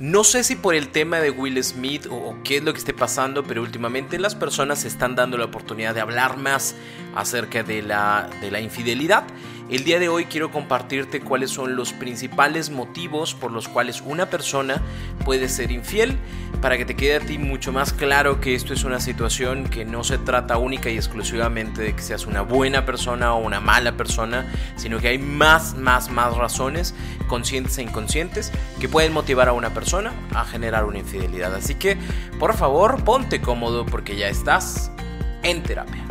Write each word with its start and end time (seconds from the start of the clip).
No 0.00 0.24
sé 0.24 0.44
si 0.44 0.56
por 0.56 0.74
el 0.74 0.88
tema 0.88 1.18
de 1.20 1.30
Will 1.30 1.62
Smith 1.62 2.06
o, 2.10 2.34
qué 2.42 2.56
es 2.56 2.64
lo 2.64 2.72
que 2.72 2.78
esté 2.78 2.94
pasando, 2.94 3.44
pero 3.44 3.60
últimamente 3.60 4.18
las 4.18 4.34
personas 4.34 4.78
se 4.80 4.88
están 4.88 5.14
dando 5.14 5.36
la 5.36 5.44
oportunidad 5.44 5.94
de 5.94 6.00
hablar 6.00 6.38
más 6.38 6.74
acerca 7.14 7.62
de 7.62 7.82
la, 7.82 8.30
de 8.40 8.50
la 8.50 8.62
infidelidad. 8.62 9.24
El 9.70 9.84
día 9.84 10.00
de 10.00 10.08
hoy 10.08 10.24
quiero 10.24 10.50
compartirte 10.50 11.20
cuáles 11.20 11.52
son 11.52 11.76
los 11.76 11.92
principales 11.92 12.70
motivos 12.70 13.34
por 13.34 13.52
los 13.52 13.68
cuales 13.68 14.00
una 14.04 14.26
persona 14.28 14.82
puede 15.24 15.48
ser 15.48 15.70
infiel, 15.70 16.18
para 16.60 16.76
que 16.76 16.84
te 16.84 16.96
quede 16.96 17.14
a 17.14 17.20
ti 17.20 17.38
mucho 17.38 17.70
más 17.70 17.92
claro 17.92 18.40
que 18.40 18.56
esto 18.56 18.74
es 18.74 18.82
una 18.82 18.98
situación 18.98 19.68
que 19.68 19.84
no 19.84 20.02
se 20.02 20.18
trata 20.18 20.58
única 20.58 20.90
y 20.90 20.96
exclusivamente 20.96 21.82
de 21.82 21.94
que 21.94 22.02
seas 22.02 22.26
una 22.26 22.42
buena 22.42 22.84
persona 22.84 23.32
o 23.32 23.38
una 23.38 23.60
mala 23.60 23.96
persona, 23.96 24.44
sino 24.74 24.98
que 24.98 25.06
hay 25.06 25.18
más, 25.18 25.76
más, 25.76 26.10
más 26.10 26.36
razones, 26.36 26.92
conscientes 27.28 27.78
e 27.78 27.82
inconscientes, 27.82 28.50
que 28.80 28.88
pueden 28.88 29.12
motivar 29.12 29.48
a 29.48 29.52
una 29.52 29.72
persona 29.72 30.12
a 30.34 30.44
generar 30.44 30.84
una 30.84 30.98
infidelidad. 30.98 31.54
Así 31.54 31.76
que, 31.76 31.96
por 32.40 32.56
favor, 32.56 33.04
ponte 33.04 33.40
cómodo 33.40 33.86
porque 33.86 34.16
ya 34.16 34.28
estás 34.28 34.90
en 35.44 35.62
terapia. 35.62 36.09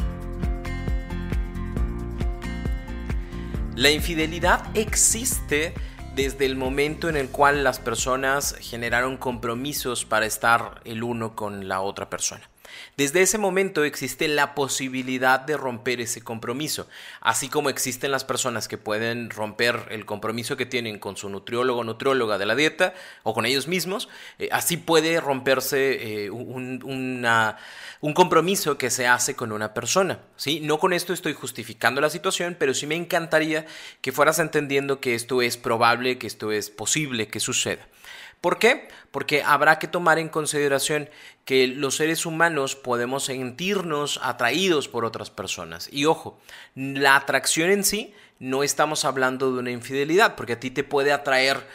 La 3.80 3.92
infidelidad 3.92 4.76
existe 4.76 5.74
desde 6.14 6.46
el 6.46 6.58
momento 6.58 7.08
en 7.08 7.16
el 7.16 7.30
cual 7.30 7.64
las 7.64 7.80
personas 7.80 8.58
generaron 8.60 9.16
compromisos 9.16 10.04
para 10.04 10.26
estar 10.26 10.82
el 10.84 11.02
uno 11.02 11.34
con 11.34 11.70
la 11.70 11.80
otra 11.80 12.10
persona. 12.10 12.42
Desde 12.98 13.22
ese 13.22 13.38
momento 13.38 13.84
existe 13.84 14.28
la 14.28 14.56
posibilidad 14.56 15.40
de 15.40 15.58
romper 15.58 16.02
ese 16.02 16.22
compromiso, 16.22 16.88
así 17.22 17.50
como 17.50 17.70
existen 17.70 18.12
las 18.12 18.26
personas 18.26 18.68
que 18.68 18.78
pueden 18.78 19.30
romper 19.30 19.88
el 19.90 20.06
compromiso 20.06 20.58
que 20.58 20.66
tienen 20.66 21.00
con 21.00 21.18
su 21.18 21.30
nutriólogo 21.30 21.80
o 21.80 21.84
nutrióloga 21.84 22.38
de 22.38 22.46
la 22.46 22.56
dieta 22.56 22.94
o 23.24 23.34
con 23.34 23.46
ellos 23.46 23.68
mismos, 23.68 24.10
eh, 24.38 24.50
así 24.52 24.78
puede 24.78 25.20
romperse 25.20 26.26
eh, 26.26 26.30
un, 26.30 26.82
un, 26.84 28.14
compromiso 28.14 28.78
que 28.78 28.90
se 28.90 29.08
hace 29.08 29.36
con 29.36 29.52
una 29.52 29.74
persona. 29.74 30.20
¿sí? 30.36 30.60
No 30.60 30.80
con 30.80 30.94
esto 30.94 31.14
estoy 31.14 31.34
justificando 31.34 32.02
la 32.02 32.10
situación, 32.10 32.56
pero 32.60 32.74
sí 32.74 32.88
me 32.88 32.96
encantaría 32.96 33.66
que 34.02 34.12
fueras 34.12 34.40
entendiendo 34.40 35.00
que 35.00 35.16
esto 35.16 35.42
es 35.42 35.58
probable, 35.58 36.18
que 36.18 36.28
esto 36.28 36.52
es 36.52 36.70
posible 36.70 37.28
que 37.28 37.40
suceda. 37.40 37.88
¿Por 38.42 38.58
qué? 38.58 38.88
Porque 39.12 39.44
habrá 39.44 39.80
que 39.80 39.88
tomar 39.88 40.18
en 40.18 40.30
consideración 40.30 41.10
que 41.44 41.68
los 41.68 41.96
seres 41.96 42.26
humanos 42.26 42.76
podemos 42.76 43.26
sentirnos 43.26 44.20
atraídos 44.24 44.88
por 44.88 45.04
otras 45.04 45.30
personas. 45.30 45.90
Y 45.92 46.06
ojo, 46.06 46.40
la 46.76 47.16
atracción 47.16 47.70
en 47.70 47.84
sí 47.84 48.14
no 48.40 48.64
estamos 48.64 49.04
hablando 49.04 49.52
de 49.52 49.60
una 49.60 49.72
infidelidad, 49.72 50.36
porque 50.36 50.54
a 50.54 50.60
ti 50.60 50.72
te 50.72 50.86
puede 50.86 51.12
atraer, 51.12 51.68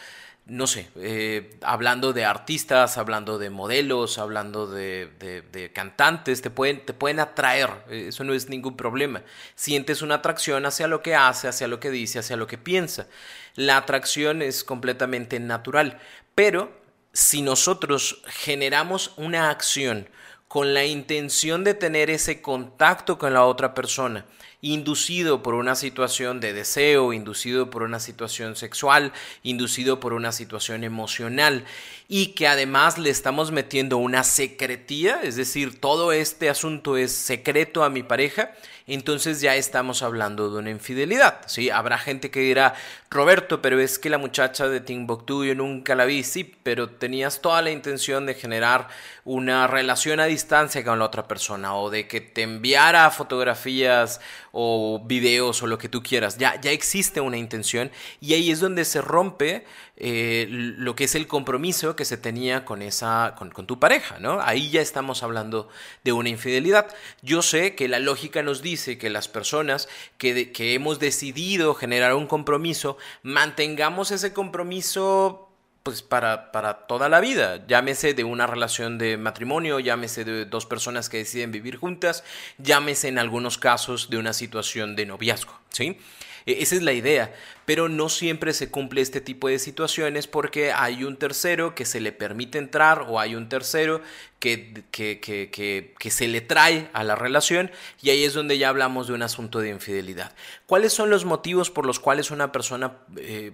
no 0.47 0.67
sé, 0.67 0.91
eh, 0.97 1.57
hablando 1.63 2.13
de 2.13 2.27
artistas, 2.27 2.99
hablando 2.99 3.39
de 3.39 3.49
modelos, 3.49 4.19
hablando 4.19 4.67
de, 4.67 5.71
cantantes, 5.75 6.43
te 6.43 6.51
pueden, 6.51 6.85
te 6.85 6.93
pueden 6.93 7.19
atraer, 7.19 7.71
eso 7.89 8.25
no 8.25 8.35
es 8.35 8.51
ningún 8.51 8.77
problema. 8.77 9.23
Sientes 9.55 10.03
una 10.03 10.17
atracción 10.17 10.67
hacia 10.67 10.87
lo 10.87 11.03
que 11.03 11.15
hace, 11.15 11.49
hacia 11.49 11.67
lo 11.67 11.81
que 11.81 11.91
dice, 11.91 12.19
hacia 12.19 12.37
lo 12.37 12.47
que 12.47 12.59
piensa. 12.59 13.07
La 13.55 13.79
atracción 13.79 14.43
es 14.43 14.65
completamente 14.65 15.41
natural, 15.41 15.99
pero 16.35 16.71
si 17.13 17.41
nosotros 17.41 18.23
generamos 18.27 19.13
una 19.17 19.49
acción 19.49 20.11
con 20.47 20.75
la 20.75 20.85
intención 20.85 21.65
de 21.65 21.75
tener 21.75 22.11
ese 22.11 22.43
contacto 22.43 23.19
con 23.19 23.33
la 23.33 23.45
otra 23.45 23.73
persona, 23.73 24.27
inducido 24.65 25.43
por 25.43 25.53
una 25.55 25.75
situación 25.75 26.41
de 26.41 26.55
deseo, 26.55 27.13
inducido 27.13 27.69
por 27.69 27.83
una 27.83 28.01
situación 28.01 28.57
sexual, 28.57 29.13
inducido 29.43 30.01
por 30.01 30.15
una 30.15 30.33
situación 30.33 30.85
emocional, 30.85 31.67
y 32.09 32.29
que 32.29 32.49
además 32.49 32.97
le 32.97 33.11
estamos 33.11 33.53
metiendo 33.53 33.99
una 33.99 34.25
secretía, 34.25 35.21
es 35.23 35.37
decir, 35.37 35.79
todo 35.79 36.13
este 36.13 36.49
asunto 36.49 36.97
es 36.97 37.13
secreto 37.13 37.85
a 37.85 37.91
mi 37.91 38.03
pareja, 38.03 38.53
entonces 38.87 39.41
ya 39.41 39.57
estamos 39.57 40.03
hablando 40.03 40.51
de 40.51 40.59
una 40.59 40.71
infidelidad. 40.71 41.41
¿sí? 41.47 41.71
Habrá 41.71 41.99
gente 41.99 42.31
que 42.31 42.41
dirá, 42.41 42.75
Roberto, 43.11 43.63
pero 43.63 43.81
es 43.81 43.99
que 43.99 44.11
la 44.11 44.19
muchacha 44.19 44.69
de 44.69 44.81
Timbuktu 44.81 45.45
yo 45.45 45.55
nunca 45.55 45.95
la 45.95 46.05
vi, 46.05 46.23
sí, 46.23 46.55
pero 46.63 46.91
tenías 46.91 47.41
toda 47.41 47.63
la 47.63 47.71
intención 47.71 48.27
de 48.27 48.35
generar 48.35 48.89
una 49.25 49.67
relación 49.67 50.21
a 50.21 50.27
distancia 50.27 50.85
con 50.85 50.99
la 50.99 51.07
otra 51.07 51.27
persona 51.27 51.75
o 51.77 51.89
de 51.89 52.07
que 52.07 52.21
te 52.21 52.43
enviara 52.43 53.11
fotografías 53.11 54.21
o 54.53 55.03
videos 55.05 55.63
o 55.63 55.67
lo 55.67 55.79
que 55.79 55.89
tú 55.89 56.03
quieras. 56.03 56.37
Ya, 56.37 56.61
ya 56.61 56.71
existe 56.71 57.21
una 57.21 57.39
intención 57.39 57.91
y 58.21 58.35
ahí 58.35 58.51
es 58.51 58.61
donde 58.61 58.85
se 58.85 59.01
rompe 59.01 59.65
eh, 59.97 60.47
lo 60.49 60.97
que 60.97 61.05
es 61.05 61.15
el 61.15 61.29
compromiso 61.29 61.95
que 61.95 62.05
se 62.05 62.17
tenía 62.17 62.65
con, 62.65 62.83
esa, 62.83 63.37
con, 63.39 63.51
tu 63.67 63.79
pareja, 63.79 64.19
¿no? 64.19 64.41
Ahí 64.41 64.71
ya 64.71 64.81
estamos 64.81 65.23
hablando 65.23 65.69
de 66.03 66.13
una 66.13 66.29
infidelidad. 66.31 66.93
Yo 67.23 67.43
sé 67.43 67.77
que 67.77 67.87
la 67.87 68.01
lógica 68.01 68.43
nos 68.43 68.61
dice 68.61 68.74
que 68.75 69.11
las 69.11 69.29
personas 69.29 69.89
que, 70.19 70.53
que 70.53 70.75
hemos 70.75 70.99
decidido 70.99 71.75
generar 71.75 72.15
un 72.15 72.27
compromiso, 72.27 72.99
mantengamos 73.23 74.11
ese 74.11 74.33
compromiso 74.33 75.49
pues 75.85 76.01
para, 76.01 76.51
para, 76.51 76.87
toda 76.87 77.11
la 77.11 77.21
vida, 77.21 77.67
llámese 77.67 78.15
de 78.15 78.25
una 78.25 78.47
relación 78.47 78.97
de 78.97 79.19
matrimonio, 79.19 79.81
llámese 79.81 80.25
de 80.25 80.47
dos 80.47 80.65
personas 80.65 81.11
que 81.11 81.19
deciden 81.19 81.53
vivir 81.53 81.77
juntas, 81.77 82.25
llámese 82.57 83.09
en 83.09 83.19
algunos 83.19 83.59
casos 83.59 84.09
de 84.09 84.17
una 84.17 84.33
situación 84.33 84.97
de 84.97 85.05
noviazgo, 85.05 85.61
¿sí? 85.69 85.99
E, 86.47 86.63
esa 86.63 86.75
es 86.75 86.83
la 86.83 86.93
idea, 86.93 87.35
pero 87.65 87.89
no 87.89 88.09
siempre 88.09 88.53
se 88.53 88.71
cumple 88.71 89.01
este 89.01 89.21
tipo 89.21 89.49
de 89.49 89.59
situaciones 89.59 90.27
porque 90.27 90.73
hay 90.73 91.05
un 91.05 91.17
tercero 91.17 91.75
que 91.75 91.85
se 91.85 92.01
le 92.01 92.13
permite 92.13 92.59
entrar 92.59 93.07
o 93.09 93.21
hay 93.21 93.35
un 93.35 93.49
tercero 93.49 94.01
que, 94.39 94.85
que, 94.91 95.21
que, 95.21 95.95
que, 95.99 96.11
se 96.11 96.29
le 96.29 96.43
trae 96.43 96.91
a 96.93 97.03
la 97.03 97.15
relación 97.15 97.71
y 98.03 98.11
ahí 98.11 98.25
es 98.25 98.35
donde 98.35 98.59
ya 98.59 98.69
hablamos 98.69 99.07
de 99.07 99.15
un 99.15 99.23
asunto 99.23 99.61
de 99.61 99.71
infidelidad. 99.71 100.35
¿Cuáles 100.67 100.93
son 100.93 101.09
los 101.09 101.25
motivos 101.25 101.71
por 101.71 101.87
los 101.87 101.99
cuales 101.99 102.31
una 102.31 102.53
persona 102.53 102.99
eh, 103.17 103.53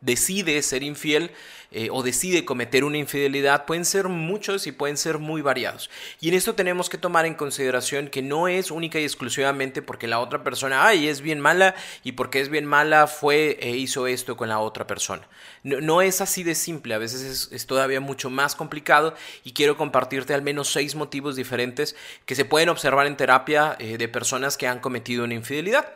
decide 0.00 0.62
ser 0.62 0.82
infiel 0.82 1.32
eh, 1.70 1.88
o 1.92 2.02
decide 2.02 2.46
cometer 2.46 2.82
una 2.82 2.96
infidelidad 2.96 3.66
pueden 3.66 3.84
ser 3.84 4.08
muchos 4.08 4.66
y 4.66 4.72
pueden 4.72 4.96
ser 4.96 5.18
muy 5.18 5.42
variados. 5.42 5.90
Y 6.18 6.28
en 6.28 6.34
esto 6.34 6.54
tenemos 6.54 6.88
que 6.88 6.96
tomar 6.96 7.26
en 7.26 7.34
consideración 7.34 8.08
que 8.08 8.22
no 8.22 8.48
es 8.48 8.70
única 8.70 8.98
y 8.98 9.04
exclusivamente 9.04 9.82
porque 9.82 10.06
la 10.06 10.20
otra 10.20 10.42
persona, 10.42 10.86
ay, 10.86 11.08
es 11.08 11.20
bien 11.20 11.40
mala 11.40 11.74
y 12.04 12.12
porque 12.12 12.40
es 12.40 12.48
bien 12.48 12.64
mala 12.64 13.06
fue 13.06 13.58
e 13.60 13.76
hizo 13.76 14.06
esto 14.06 14.36
con 14.36 14.48
la 14.48 14.60
otra 14.60 14.86
persona. 14.86 15.28
No, 15.62 16.00
es 16.00 16.22
así 16.22 16.42
de 16.42 16.54
simple, 16.54 16.94
a 16.94 16.98
veces 16.98 17.48
es, 17.52 17.66
todavía 17.66 18.00
mucho 18.00 18.30
más 18.30 18.54
complicado 18.54 19.14
y 19.44 19.52
quiero 19.52 19.76
compartirte 19.76 20.32
al 20.32 20.42
menos 20.42 20.72
seis 20.72 20.94
motivos 20.94 21.36
diferentes 21.36 21.96
que 22.24 22.34
se 22.34 22.46
pueden 22.46 22.70
observar 22.70 23.06
en 23.06 23.16
terapia 23.16 23.76
eh, 23.78 23.98
de 23.98 24.08
personas 24.08 24.56
que 24.56 24.66
han 24.66 24.80
cometido 24.80 25.24
una 25.24 25.34
infidelidad. 25.34 25.92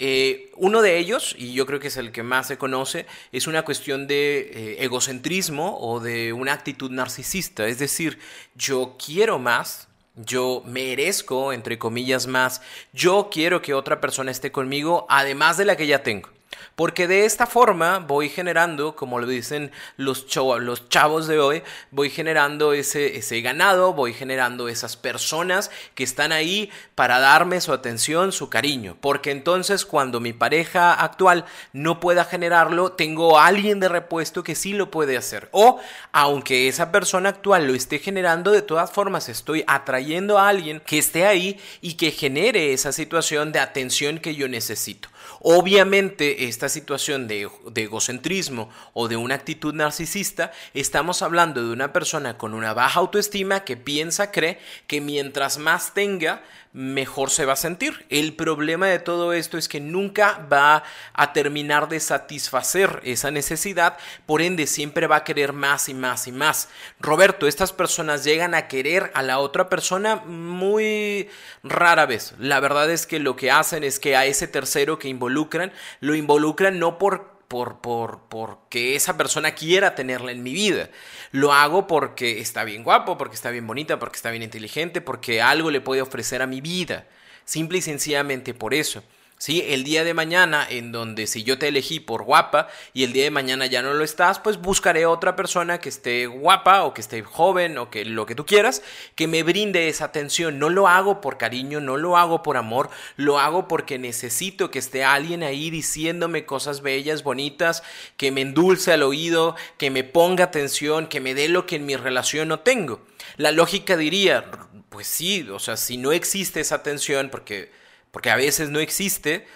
Eh, 0.00 0.52
uno 0.54 0.80
de 0.80 0.96
ellos, 0.96 1.34
y 1.36 1.52
yo 1.52 1.66
creo 1.66 1.80
que 1.80 1.88
es 1.88 1.96
el 1.96 2.12
que 2.12 2.22
más 2.22 2.46
se 2.46 2.56
conoce, 2.56 3.06
es 3.32 3.48
una 3.48 3.64
cuestión 3.64 4.06
de 4.06 4.38
eh, 4.38 4.76
egocentrismo 4.84 5.76
o 5.80 5.98
de 5.98 6.32
una 6.32 6.52
actitud 6.52 6.90
narcisista. 6.90 7.66
Es 7.66 7.80
decir, 7.80 8.18
yo 8.54 8.96
quiero 9.04 9.40
más, 9.40 9.88
yo 10.14 10.62
merezco, 10.64 11.52
entre 11.52 11.78
comillas, 11.78 12.28
más, 12.28 12.62
yo 12.92 13.28
quiero 13.30 13.60
que 13.60 13.74
otra 13.74 14.00
persona 14.00 14.30
esté 14.30 14.52
conmigo, 14.52 15.04
además 15.08 15.56
de 15.56 15.64
la 15.64 15.76
que 15.76 15.88
ya 15.88 16.02
tengo. 16.04 16.30
Porque 16.78 17.08
de 17.08 17.24
esta 17.24 17.48
forma 17.48 17.98
voy 17.98 18.28
generando, 18.28 18.94
como 18.94 19.18
lo 19.18 19.26
dicen 19.26 19.72
los, 19.96 20.26
los 20.60 20.88
chavos 20.88 21.26
de 21.26 21.40
hoy, 21.40 21.64
voy 21.90 22.08
generando 22.08 22.72
ese, 22.72 23.16
ese 23.16 23.40
ganado, 23.40 23.94
voy 23.94 24.14
generando 24.14 24.68
esas 24.68 24.96
personas 24.96 25.72
que 25.96 26.04
están 26.04 26.30
ahí 26.30 26.70
para 26.94 27.18
darme 27.18 27.60
su 27.60 27.72
atención, 27.72 28.30
su 28.30 28.48
cariño. 28.48 28.96
Porque 29.00 29.32
entonces 29.32 29.84
cuando 29.84 30.20
mi 30.20 30.32
pareja 30.32 30.94
actual 30.94 31.46
no 31.72 31.98
pueda 31.98 32.24
generarlo, 32.24 32.92
tengo 32.92 33.40
a 33.40 33.46
alguien 33.46 33.80
de 33.80 33.88
repuesto 33.88 34.44
que 34.44 34.54
sí 34.54 34.72
lo 34.72 34.88
puede 34.88 35.16
hacer. 35.16 35.48
O 35.50 35.80
aunque 36.12 36.68
esa 36.68 36.92
persona 36.92 37.30
actual 37.30 37.66
lo 37.66 37.74
esté 37.74 37.98
generando, 37.98 38.52
de 38.52 38.62
todas 38.62 38.92
formas 38.92 39.28
estoy 39.28 39.64
atrayendo 39.66 40.38
a 40.38 40.48
alguien 40.48 40.78
que 40.78 40.98
esté 40.98 41.26
ahí 41.26 41.58
y 41.80 41.94
que 41.94 42.12
genere 42.12 42.72
esa 42.72 42.92
situación 42.92 43.50
de 43.50 43.58
atención 43.58 44.20
que 44.20 44.36
yo 44.36 44.46
necesito. 44.46 45.08
Obviamente, 45.40 46.48
esta 46.48 46.68
situación 46.68 47.28
de, 47.28 47.48
egocentrismo 47.76 48.70
o 48.92 49.08
de 49.08 49.16
una 49.16 49.36
actitud 49.36 49.74
narcisista, 49.74 50.52
estamos 50.74 51.22
hablando 51.22 51.64
de 51.64 51.72
una 51.72 51.92
persona 51.92 52.36
con 52.36 52.54
una 52.54 52.74
baja 52.74 53.00
autoestima 53.00 53.64
que 53.64 53.76
piensa, 53.76 54.32
cree 54.32 54.58
que 54.86 55.00
mientras 55.00 55.58
más 55.58 55.94
tenga, 55.94 56.42
mejor 56.72 57.30
se 57.30 57.44
va 57.44 57.54
a 57.54 57.56
sentir. 57.56 58.06
El 58.08 58.34
problema 58.34 58.86
de 58.86 58.98
todo 58.98 59.32
esto 59.32 59.58
es 59.58 59.68
que 59.68 59.80
nunca 59.80 60.46
va 60.52 60.84
a 61.12 61.32
terminar 61.32 61.88
de 61.88 62.00
satisfacer 62.00 63.00
esa 63.04 63.30
necesidad, 63.30 63.96
por 64.26 64.42
ende 64.42 64.66
siempre 64.66 65.06
va 65.06 65.16
a 65.16 65.24
querer 65.24 65.52
más 65.52 65.88
y 65.88 65.94
más 65.94 66.26
y 66.26 66.32
más. 66.32 66.68
Roberto, 67.00 67.46
estas 67.46 67.72
personas 67.72 68.24
llegan 68.24 68.54
a 68.54 68.68
querer 68.68 69.10
a 69.14 69.22
la 69.22 69.38
otra 69.38 69.68
persona 69.68 70.16
muy 70.16 71.28
rara 71.62 72.06
vez. 72.06 72.34
La 72.38 72.60
verdad 72.60 72.90
es 72.90 73.06
que 73.06 73.18
lo 73.18 73.36
que 73.36 73.50
hacen 73.50 73.84
es 73.84 73.98
que 73.98 74.16
a 74.16 74.26
ese 74.26 74.46
tercero 74.46 74.98
que 74.98 75.08
involucran, 75.28 75.72
lo 76.00 76.14
involucran 76.14 76.78
no 76.78 76.98
por 76.98 77.38
por, 77.48 77.80
por, 77.80 78.20
porque 78.28 78.94
esa 78.94 79.16
persona 79.16 79.52
quiera 79.52 79.94
tenerla 79.94 80.32
en 80.32 80.42
mi 80.42 80.52
vida. 80.52 80.90
Lo 81.32 81.54
hago 81.54 81.86
porque 81.86 82.40
está 82.40 82.62
bien 82.64 82.84
guapo, 82.84 83.16
porque 83.16 83.34
está 83.34 83.50
bien 83.50 83.66
bonita, 83.66 83.98
porque 83.98 84.16
está 84.16 84.30
bien 84.30 84.42
inteligente, 84.42 85.00
porque 85.00 85.40
algo 85.40 85.70
le 85.70 85.80
puede 85.80 86.02
ofrecer 86.02 86.42
a 86.42 86.46
mi 86.46 86.60
vida. 86.60 87.06
Simple 87.46 87.78
y 87.78 87.82
sencillamente 87.82 88.52
por 88.52 88.74
eso. 88.74 89.02
¿Sí? 89.38 89.64
El 89.66 89.84
día 89.84 90.04
de 90.04 90.14
mañana, 90.14 90.66
en 90.68 90.92
donde 90.92 91.26
si 91.26 91.44
yo 91.44 91.58
te 91.58 91.68
elegí 91.68 92.00
por 92.00 92.24
guapa 92.24 92.68
y 92.92 93.04
el 93.04 93.12
día 93.12 93.24
de 93.24 93.30
mañana 93.30 93.66
ya 93.66 93.82
no 93.82 93.94
lo 93.94 94.04
estás, 94.04 94.38
pues 94.38 94.58
buscaré 94.58 95.06
otra 95.06 95.36
persona 95.36 95.78
que 95.78 95.88
esté 95.88 96.26
guapa 96.26 96.84
o 96.84 96.92
que 96.92 97.00
esté 97.00 97.22
joven 97.22 97.78
o 97.78 97.90
que 97.90 98.04
lo 98.04 98.26
que 98.26 98.34
tú 98.34 98.44
quieras, 98.44 98.82
que 99.14 99.28
me 99.28 99.42
brinde 99.42 99.88
esa 99.88 100.06
atención. 100.06 100.58
No 100.58 100.68
lo 100.68 100.88
hago 100.88 101.20
por 101.20 101.38
cariño, 101.38 101.80
no 101.80 101.96
lo 101.96 102.16
hago 102.16 102.42
por 102.42 102.56
amor, 102.56 102.90
lo 103.16 103.38
hago 103.38 103.68
porque 103.68 103.98
necesito 103.98 104.70
que 104.70 104.80
esté 104.80 105.04
alguien 105.04 105.42
ahí 105.42 105.70
diciéndome 105.70 106.44
cosas 106.44 106.82
bellas, 106.82 107.22
bonitas, 107.22 107.82
que 108.16 108.32
me 108.32 108.40
endulce 108.40 108.92
al 108.92 109.02
oído, 109.02 109.54
que 109.78 109.90
me 109.90 110.04
ponga 110.04 110.44
atención, 110.44 111.06
que 111.06 111.20
me 111.20 111.34
dé 111.34 111.48
lo 111.48 111.66
que 111.66 111.76
en 111.76 111.86
mi 111.86 111.96
relación 111.96 112.48
no 112.48 112.60
tengo. 112.60 113.00
La 113.36 113.52
lógica 113.52 113.96
diría, 113.96 114.50
pues 114.88 115.06
sí, 115.06 115.48
o 115.50 115.58
sea, 115.58 115.76
si 115.76 115.96
no 115.96 116.12
existe 116.12 116.60
esa 116.60 116.76
atención, 116.76 117.28
porque 117.30 117.70
porque 118.10 118.30
a 118.30 118.36
veces 118.36 118.70
no 118.70 118.80
existe, 118.80 119.46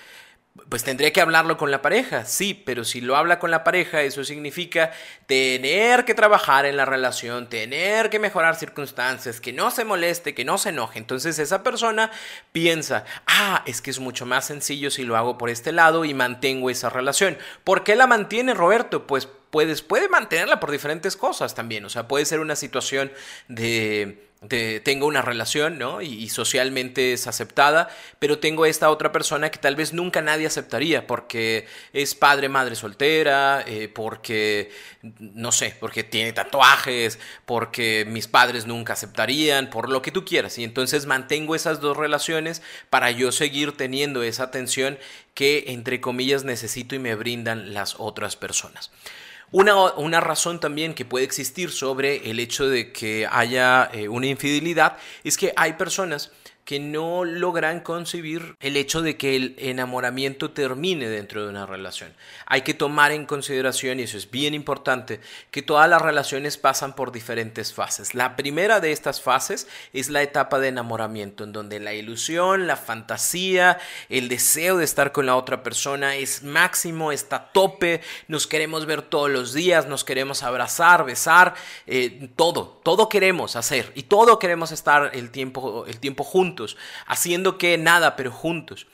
pues 0.68 0.84
tendría 0.84 1.12
que 1.12 1.22
hablarlo 1.22 1.56
con 1.56 1.70
la 1.70 1.80
pareja, 1.80 2.26
sí, 2.26 2.52
pero 2.52 2.84
si 2.84 3.00
lo 3.00 3.16
habla 3.16 3.38
con 3.38 3.50
la 3.50 3.64
pareja, 3.64 4.02
eso 4.02 4.22
significa 4.22 4.92
tener 5.26 6.04
que 6.04 6.12
trabajar 6.12 6.66
en 6.66 6.76
la 6.76 6.84
relación, 6.84 7.48
tener 7.48 8.10
que 8.10 8.18
mejorar 8.18 8.56
circunstancias, 8.56 9.40
que 9.40 9.54
no 9.54 9.70
se 9.70 9.86
moleste, 9.86 10.34
que 10.34 10.44
no 10.44 10.58
se 10.58 10.68
enoje. 10.68 10.98
Entonces 10.98 11.38
esa 11.38 11.62
persona 11.62 12.10
piensa, 12.52 13.04
ah, 13.26 13.62
es 13.66 13.80
que 13.80 13.90
es 13.90 13.98
mucho 13.98 14.26
más 14.26 14.44
sencillo 14.44 14.90
si 14.90 15.04
lo 15.04 15.16
hago 15.16 15.38
por 15.38 15.48
este 15.48 15.72
lado 15.72 16.04
y 16.04 16.12
mantengo 16.12 16.68
esa 16.68 16.90
relación. 16.90 17.38
¿Por 17.64 17.82
qué 17.82 17.96
la 17.96 18.06
mantiene 18.06 18.52
Roberto? 18.52 19.06
Pues 19.06 19.28
puedes, 19.52 19.82
puede 19.82 20.08
mantenerla 20.08 20.58
por 20.58 20.72
diferentes 20.72 21.16
cosas 21.16 21.54
también, 21.54 21.84
o 21.84 21.90
sea, 21.90 22.08
puede 22.08 22.24
ser 22.24 22.40
una 22.40 22.56
situación 22.56 23.12
de 23.46 24.32
tengo 24.82 25.06
una 25.06 25.22
relación, 25.22 25.78
¿no? 25.78 26.02
Y, 26.02 26.28
socialmente 26.28 27.12
es 27.12 27.26
aceptada, 27.28 27.88
pero 28.18 28.38
tengo 28.40 28.66
esta 28.66 28.90
otra 28.90 29.12
persona 29.12 29.50
que 29.50 29.58
tal 29.58 29.76
vez 29.76 29.92
nunca 29.92 30.20
nadie 30.20 30.46
aceptaría 30.46 31.06
porque 31.06 31.66
es 31.92 32.14
padre, 32.14 32.48
madre 32.48 32.74
soltera, 32.74 33.62
eh, 33.66 33.88
porque, 33.88 34.72
no 35.02 35.52
sé, 35.52 35.76
porque 35.78 36.02
tiene 36.02 36.32
tatuajes, 36.32 37.20
porque 37.46 38.04
mis 38.08 38.26
padres 38.26 38.66
nunca 38.66 38.94
aceptarían, 38.94 39.70
por 39.70 39.88
lo 39.88 40.02
que 40.02 40.10
tú 40.10 40.24
quieras. 40.24 40.58
Y 40.58 40.64
entonces 40.64 41.06
mantengo 41.06 41.54
esas 41.54 41.80
dos 41.80 41.96
relaciones 41.96 42.62
para 42.90 43.12
yo 43.12 43.30
seguir 43.30 43.76
teniendo 43.76 44.24
esa 44.24 44.44
atención 44.44 44.98
que, 45.34 45.64
entre 45.68 46.00
comillas, 46.00 46.42
necesito 46.42 46.96
y 46.96 46.98
me 46.98 47.14
brindan 47.14 47.74
las 47.74 47.94
otras 47.98 48.34
personas. 48.34 48.90
Una, 49.52 50.20
razón 50.20 50.60
también 50.60 50.94
que 50.94 51.04
puede 51.04 51.26
existir 51.26 51.70
sobre 51.70 52.30
el 52.30 52.40
hecho 52.40 52.68
de 52.68 52.90
que 52.90 53.28
haya 53.30 53.90
eh, 53.92 54.08
una 54.08 54.26
infidelidad 54.26 54.96
es 55.24 55.36
que 55.36 55.52
hay 55.56 55.74
personas 55.74 56.32
que 56.64 56.78
no 56.78 57.24
logran 57.24 57.80
concebir 57.80 58.56
el 58.60 58.76
hecho 58.76 59.02
de 59.02 59.16
que 59.16 59.34
el 59.34 59.56
enamoramiento 59.58 60.52
termine 60.52 61.08
dentro 61.08 61.42
de 61.42 61.50
una 61.50 61.66
relación. 61.66 62.14
Hay 62.46 62.62
que 62.62 62.72
tomar 62.72 63.10
en 63.10 63.26
consideración, 63.26 63.98
y 63.98 64.04
eso 64.04 64.16
es 64.16 64.30
bien 64.30 64.54
importante, 64.54 65.20
que 65.50 65.62
todas 65.62 65.90
las 65.90 66.00
relaciones 66.00 66.58
pasan 66.58 66.94
por 66.94 67.10
diferentes 67.10 67.72
fases. 67.72 68.14
La 68.14 68.36
primera 68.36 68.78
de 68.78 68.92
estas 68.92 69.20
fases 69.20 69.66
es 69.92 70.08
la 70.08 70.22
etapa 70.22 70.60
de 70.60 70.68
enamoramiento, 70.68 71.42
en 71.42 71.52
donde 71.52 71.80
la 71.80 71.94
ilusión, 71.94 72.68
la 72.68 72.76
fantasía, 72.76 73.78
el 74.08 74.28
deseo 74.28 74.76
de 74.76 74.84
estar 74.84 75.10
con 75.10 75.26
la 75.26 75.34
otra 75.34 75.64
persona 75.64 76.14
es 76.14 76.44
máximo, 76.44 77.10
está 77.10 77.50
tope, 77.52 78.02
nos 78.28 78.46
queremos 78.46 78.86
ver 78.86 79.02
todos 79.02 79.30
los 79.30 79.52
días, 79.52 79.88
nos 79.88 80.04
queremos 80.04 80.44
abrazar, 80.44 81.04
besar, 81.04 81.54
eh, 81.88 82.30
todo, 82.36 82.80
todo 82.84 83.08
queremos 83.08 83.56
hacer 83.56 83.90
y 83.96 84.04
todo 84.04 84.38
queremos 84.38 84.70
estar 84.70 85.10
el 85.14 85.30
tiempo, 85.30 85.86
el 85.88 85.98
tiempo 85.98 86.22
juntos 86.22 86.51
haciendo 87.06 87.58
que 87.58 87.78
nada, 87.78 88.16
pero 88.16 88.30
juntos. 88.30 88.86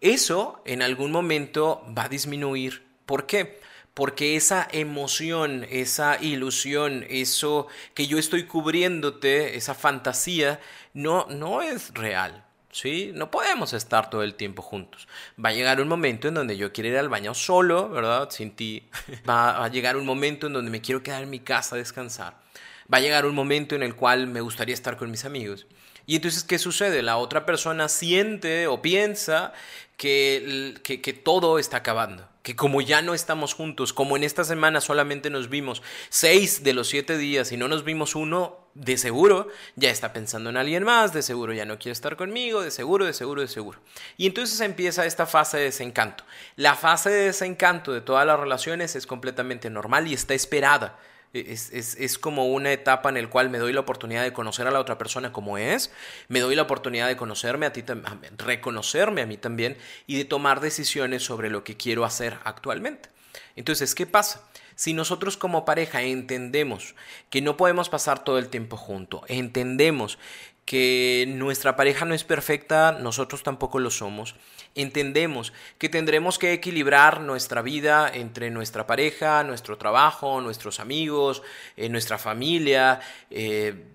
Eso 0.00 0.62
en 0.64 0.82
algún 0.82 1.10
momento 1.10 1.84
va 1.96 2.04
a 2.04 2.08
disminuir. 2.08 2.84
¿Por 3.06 3.26
qué? 3.26 3.60
Porque 3.94 4.36
esa 4.36 4.68
emoción, 4.70 5.66
esa 5.70 6.22
ilusión, 6.22 7.04
eso 7.08 7.66
que 7.94 8.06
yo 8.06 8.18
estoy 8.18 8.44
cubriéndote, 8.44 9.56
esa 9.56 9.74
fantasía, 9.74 10.60
no, 10.94 11.26
no 11.28 11.62
es 11.62 11.92
real. 11.94 12.44
¿sí? 12.70 13.10
No 13.14 13.30
podemos 13.30 13.72
estar 13.72 14.10
todo 14.10 14.22
el 14.22 14.34
tiempo 14.34 14.62
juntos. 14.62 15.08
Va 15.42 15.50
a 15.50 15.52
llegar 15.52 15.80
un 15.80 15.88
momento 15.88 16.28
en 16.28 16.34
donde 16.34 16.56
yo 16.56 16.72
quiero 16.72 16.90
ir 16.90 16.96
al 16.96 17.08
baño 17.08 17.34
solo, 17.34 17.88
¿verdad? 17.88 18.30
Sin 18.30 18.52
ti. 18.52 18.88
Va 19.28 19.64
a 19.64 19.68
llegar 19.68 19.96
un 19.96 20.06
momento 20.06 20.46
en 20.46 20.52
donde 20.52 20.70
me 20.70 20.80
quiero 20.80 21.02
quedar 21.02 21.22
en 21.22 21.30
mi 21.30 21.40
casa 21.40 21.74
a 21.74 21.78
descansar. 21.78 22.36
Va 22.92 22.98
a 22.98 23.00
llegar 23.00 23.26
un 23.26 23.34
momento 23.34 23.74
en 23.74 23.82
el 23.82 23.94
cual 23.94 24.28
me 24.28 24.40
gustaría 24.40 24.74
estar 24.74 24.96
con 24.96 25.10
mis 25.10 25.24
amigos. 25.24 25.66
Y 26.08 26.16
entonces, 26.16 26.42
¿qué 26.42 26.58
sucede? 26.58 27.02
La 27.02 27.18
otra 27.18 27.44
persona 27.44 27.90
siente 27.90 28.66
o 28.66 28.80
piensa 28.80 29.52
que, 29.98 30.74
que, 30.82 31.12
todo 31.12 31.58
está 31.58 31.76
acabando. 31.76 32.26
Que 32.42 32.56
como 32.56 32.80
ya 32.80 33.02
no 33.02 33.12
estamos 33.12 33.52
juntos, 33.52 33.92
como 33.92 34.16
en 34.16 34.24
esta 34.24 34.42
semana 34.42 34.80
solamente 34.80 35.28
nos 35.28 35.50
vimos 35.50 35.82
seis 36.08 36.64
de 36.64 36.72
los 36.72 36.88
siete 36.88 37.18
días 37.18 37.52
y 37.52 37.58
no 37.58 37.68
nos 37.68 37.84
vimos 37.84 38.14
uno, 38.14 38.56
de 38.72 38.96
seguro 38.96 39.48
ya 39.76 39.90
está 39.90 40.14
pensando 40.14 40.48
en 40.48 40.56
alguien 40.56 40.82
más, 40.82 41.12
de 41.12 41.20
seguro 41.20 41.52
ya 41.52 41.66
no 41.66 41.78
quiere 41.78 41.92
estar 41.92 42.16
conmigo, 42.16 42.62
de 42.62 42.70
seguro, 42.70 43.04
de 43.04 43.12
seguro, 43.12 43.42
de 43.42 43.48
seguro. 43.48 43.78
Y 44.16 44.26
entonces 44.26 44.62
empieza 44.62 45.04
esta 45.04 45.26
fase 45.26 45.58
de 45.58 45.64
desencanto. 45.64 46.24
La 46.56 46.74
fase 46.74 47.10
de 47.10 47.24
desencanto 47.24 47.92
de 47.92 48.00
todas 48.00 48.26
las 48.26 48.40
relaciones 48.40 48.96
es 48.96 49.06
completamente 49.06 49.68
normal 49.68 50.08
y 50.08 50.14
está 50.14 50.32
esperada. 50.32 50.98
Es, 51.32 51.70
es, 51.72 52.18
como 52.18 52.46
una 52.46 52.72
etapa 52.72 53.10
en 53.10 53.20
la 53.20 53.28
cual 53.28 53.50
me 53.50 53.58
doy 53.58 53.72
la 53.72 53.80
oportunidad 53.80 54.22
de 54.22 54.32
conocer 54.32 54.66
a 54.66 54.70
la 54.70 54.80
otra 54.80 54.96
persona 54.96 55.30
como 55.32 55.58
es, 55.58 55.92
me 56.28 56.40
doy 56.40 56.54
la 56.54 56.62
oportunidad 56.62 57.06
de 57.06 57.16
conocerme 57.16 57.66
a 57.66 57.72
ti, 57.72 57.84
reconocerme 58.38 59.20
a 59.20 59.26
mí 59.26 59.36
también 59.36 59.76
y 60.06 60.16
de 60.16 60.24
tomar 60.24 60.60
decisiones 60.60 61.22
sobre 61.22 61.50
lo 61.50 61.64
que 61.64 61.76
quiero 61.76 62.04
hacer 62.04 62.38
actualmente. 62.44 63.10
Entonces, 63.56 63.94
¿qué 63.94 64.06
pasa? 64.06 64.48
Si 64.74 64.94
nosotros 64.94 65.36
como 65.36 65.64
pareja 65.64 66.02
entendemos 66.02 66.94
que 67.30 67.42
no 67.42 67.56
podemos 67.56 67.88
pasar 67.88 68.24
todo 68.24 68.38
el 68.38 68.48
tiempo 68.48 68.76
juntos, 68.76 69.22
entendemos 69.26 70.18
que 70.68 71.24
nuestra 71.26 71.76
pareja 71.76 72.04
no 72.04 72.12
es 72.12 72.24
perfecta, 72.24 72.92
nosotros 72.92 73.42
tampoco 73.42 73.78
lo 73.78 73.88
somos. 73.88 74.34
Entendemos 74.74 75.54
que 75.78 75.88
tendremos 75.88 76.38
que 76.38 76.52
equilibrar 76.52 77.22
nuestra 77.22 77.62
vida 77.62 78.06
entre 78.12 78.50
nuestra 78.50 78.86
pareja, 78.86 79.42
nuestro 79.44 79.78
trabajo, 79.78 80.42
nuestros 80.42 80.78
amigos, 80.78 81.40
eh, 81.78 81.88
nuestra 81.88 82.18
familia, 82.18 83.00
eh, 83.30 83.86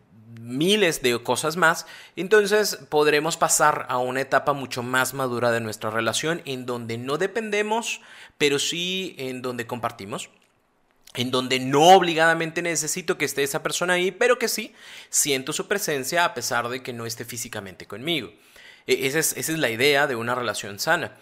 miles 0.41 1.03
de 1.03 1.21
cosas 1.21 1.57
más, 1.57 1.85
entonces 2.15 2.79
podremos 2.89 3.37
pasar 3.37 3.85
a 3.87 3.99
una 3.99 4.21
etapa 4.21 4.53
mucho 4.53 4.81
más 4.81 5.13
madura 5.13 5.51
de 5.51 5.61
nuestra 5.61 5.91
relación 5.91 6.41
en 6.45 6.65
donde 6.65 6.97
no 6.97 7.19
dependemos, 7.19 8.01
pero 8.39 8.57
sí 8.57 9.13
en 9.19 9.43
donde 9.43 9.67
compartimos 9.67 10.31
en 11.15 11.31
donde 11.31 11.59
no 11.59 11.89
obligadamente 11.89 12.61
necesito 12.61 13.17
que 13.17 13.25
esté 13.25 13.43
esa 13.43 13.63
persona 13.63 13.93
ahí, 13.93 14.11
pero 14.11 14.39
que 14.39 14.47
sí 14.47 14.73
siento 15.09 15.53
su 15.53 15.67
presencia 15.67 16.25
a 16.25 16.33
pesar 16.33 16.69
de 16.69 16.81
que 16.81 16.93
no 16.93 17.05
esté 17.05 17.25
físicamente 17.25 17.85
conmigo. 17.85 18.31
E, 18.87 19.07
esa 19.07 19.19
es, 19.19 19.37
esa 19.37 19.51
es 19.51 19.59
la 19.59 19.69
idea 19.69 20.07
de 20.07 20.15
una 20.15 20.35
relación 20.35 20.79
sana. 20.79 21.13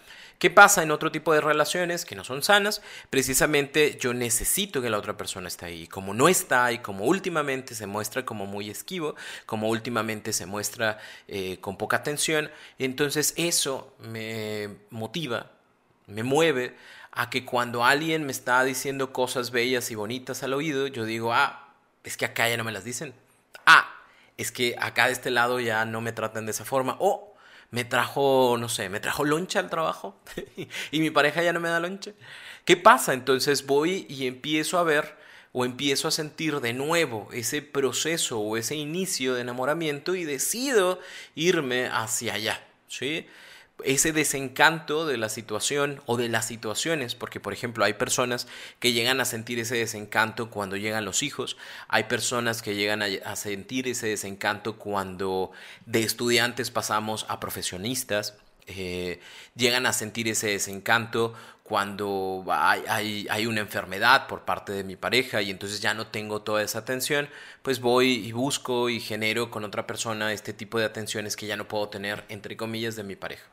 ¿Qué 0.42 0.50
pasa 0.50 0.82
en 0.82 0.90
otro 0.90 1.12
tipo 1.12 1.32
de 1.32 1.40
relaciones 1.40 2.04
que 2.04 2.16
no 2.16 2.24
son 2.24 2.42
sanas? 2.42 2.82
Precisamente 3.10 3.96
yo 4.00 4.12
necesito 4.12 4.82
que 4.82 4.90
la 4.90 4.98
otra 4.98 5.16
persona 5.16 5.46
esté 5.46 5.66
ahí. 5.66 5.86
Como 5.86 6.14
no 6.14 6.28
está 6.28 6.72
y 6.72 6.78
como 6.78 7.04
últimamente 7.04 7.76
se 7.76 7.86
muestra 7.86 8.24
como 8.24 8.46
muy 8.46 8.68
esquivo, 8.68 9.14
como 9.46 9.68
últimamente 9.68 10.32
se 10.32 10.46
muestra 10.46 10.98
eh, 11.28 11.58
con 11.60 11.78
poca 11.78 11.98
atención, 11.98 12.50
entonces 12.80 13.34
eso 13.36 13.94
me 14.00 14.68
motiva, 14.90 15.52
me 16.08 16.24
mueve 16.24 16.74
a 17.12 17.30
que 17.30 17.44
cuando 17.44 17.84
alguien 17.84 18.24
me 18.24 18.32
está 18.32 18.64
diciendo 18.64 19.12
cosas 19.12 19.50
bellas 19.50 19.90
y 19.90 19.94
bonitas 19.94 20.42
al 20.42 20.54
oído, 20.54 20.86
yo 20.86 21.04
digo, 21.04 21.32
ah, 21.32 21.68
es 22.04 22.16
que 22.16 22.24
acá 22.24 22.48
ya 22.48 22.56
no 22.56 22.64
me 22.64 22.72
las 22.72 22.84
dicen. 22.84 23.14
Ah, 23.66 23.88
es 24.38 24.50
que 24.50 24.74
acá 24.78 25.06
de 25.06 25.12
este 25.12 25.30
lado 25.30 25.60
ya 25.60 25.84
no 25.84 26.00
me 26.00 26.12
tratan 26.12 26.46
de 26.46 26.52
esa 26.52 26.64
forma. 26.64 26.96
O 27.00 27.34
me 27.70 27.84
trajo, 27.84 28.56
no 28.58 28.68
sé, 28.68 28.88
me 28.88 29.00
trajo 29.00 29.24
loncha 29.24 29.58
al 29.58 29.70
trabajo 29.70 30.20
y 30.90 31.00
mi 31.00 31.10
pareja 31.10 31.42
ya 31.42 31.52
no 31.52 31.60
me 31.60 31.68
da 31.68 31.80
loncha. 31.80 32.12
¿Qué 32.64 32.76
pasa? 32.76 33.12
Entonces 33.12 33.66
voy 33.66 34.06
y 34.08 34.26
empiezo 34.26 34.78
a 34.78 34.82
ver 34.82 35.16
o 35.52 35.64
empiezo 35.66 36.08
a 36.08 36.10
sentir 36.10 36.60
de 36.60 36.72
nuevo 36.72 37.28
ese 37.32 37.60
proceso 37.60 38.40
o 38.40 38.56
ese 38.56 38.74
inicio 38.74 39.34
de 39.34 39.42
enamoramiento 39.42 40.14
y 40.14 40.24
decido 40.24 40.98
irme 41.34 41.88
hacia 41.88 42.34
allá, 42.34 42.64
¿sí? 42.88 43.26
Ese 43.84 44.12
desencanto 44.12 45.06
de 45.06 45.16
la 45.16 45.28
situación 45.28 46.00
o 46.06 46.16
de 46.16 46.28
las 46.28 46.46
situaciones, 46.46 47.14
porque 47.14 47.40
por 47.40 47.52
ejemplo 47.52 47.84
hay 47.84 47.94
personas 47.94 48.46
que 48.78 48.92
llegan 48.92 49.20
a 49.20 49.24
sentir 49.24 49.58
ese 49.58 49.76
desencanto 49.76 50.50
cuando 50.50 50.76
llegan 50.76 51.04
los 51.04 51.22
hijos, 51.22 51.56
hay 51.88 52.04
personas 52.04 52.62
que 52.62 52.74
llegan 52.74 53.02
a, 53.02 53.36
sentir 53.36 53.88
ese 53.88 54.08
desencanto 54.08 54.76
cuando 54.76 55.52
de 55.86 56.02
estudiantes 56.02 56.70
pasamos 56.70 57.26
a 57.28 57.40
profesionistas, 57.40 58.36
eh, 58.66 59.20
llegan 59.56 59.86
a 59.86 59.92
sentir 59.92 60.28
ese 60.28 60.48
desencanto 60.48 61.34
cuando 61.64 62.44
hay, 62.48 63.26
hay, 63.30 63.46
una 63.46 63.60
enfermedad 63.60 64.26
por 64.26 64.44
parte 64.44 64.72
de 64.72 64.84
mi 64.84 64.94
pareja 64.94 65.42
y 65.42 65.50
entonces 65.50 65.80
ya 65.80 65.94
no 65.94 66.06
tengo 66.06 66.42
toda 66.42 66.62
esa 66.62 66.80
atención, 66.80 67.28
pues 67.62 67.80
voy 67.80 68.26
y 68.26 68.32
busco 68.32 68.90
y 68.90 69.00
genero 69.00 69.50
con 69.50 69.64
otra 69.64 69.86
persona 69.86 70.32
este 70.32 70.52
tipo 70.52 70.78
de 70.78 70.84
atenciones 70.84 71.34
que 71.34 71.46
ya 71.46 71.56
no 71.56 71.68
puedo 71.68 71.88
tener, 71.88 72.24
entre 72.28 72.56
comillas, 72.56 72.94
de 72.94 73.04
mi 73.04 73.16
pareja. 73.16 73.44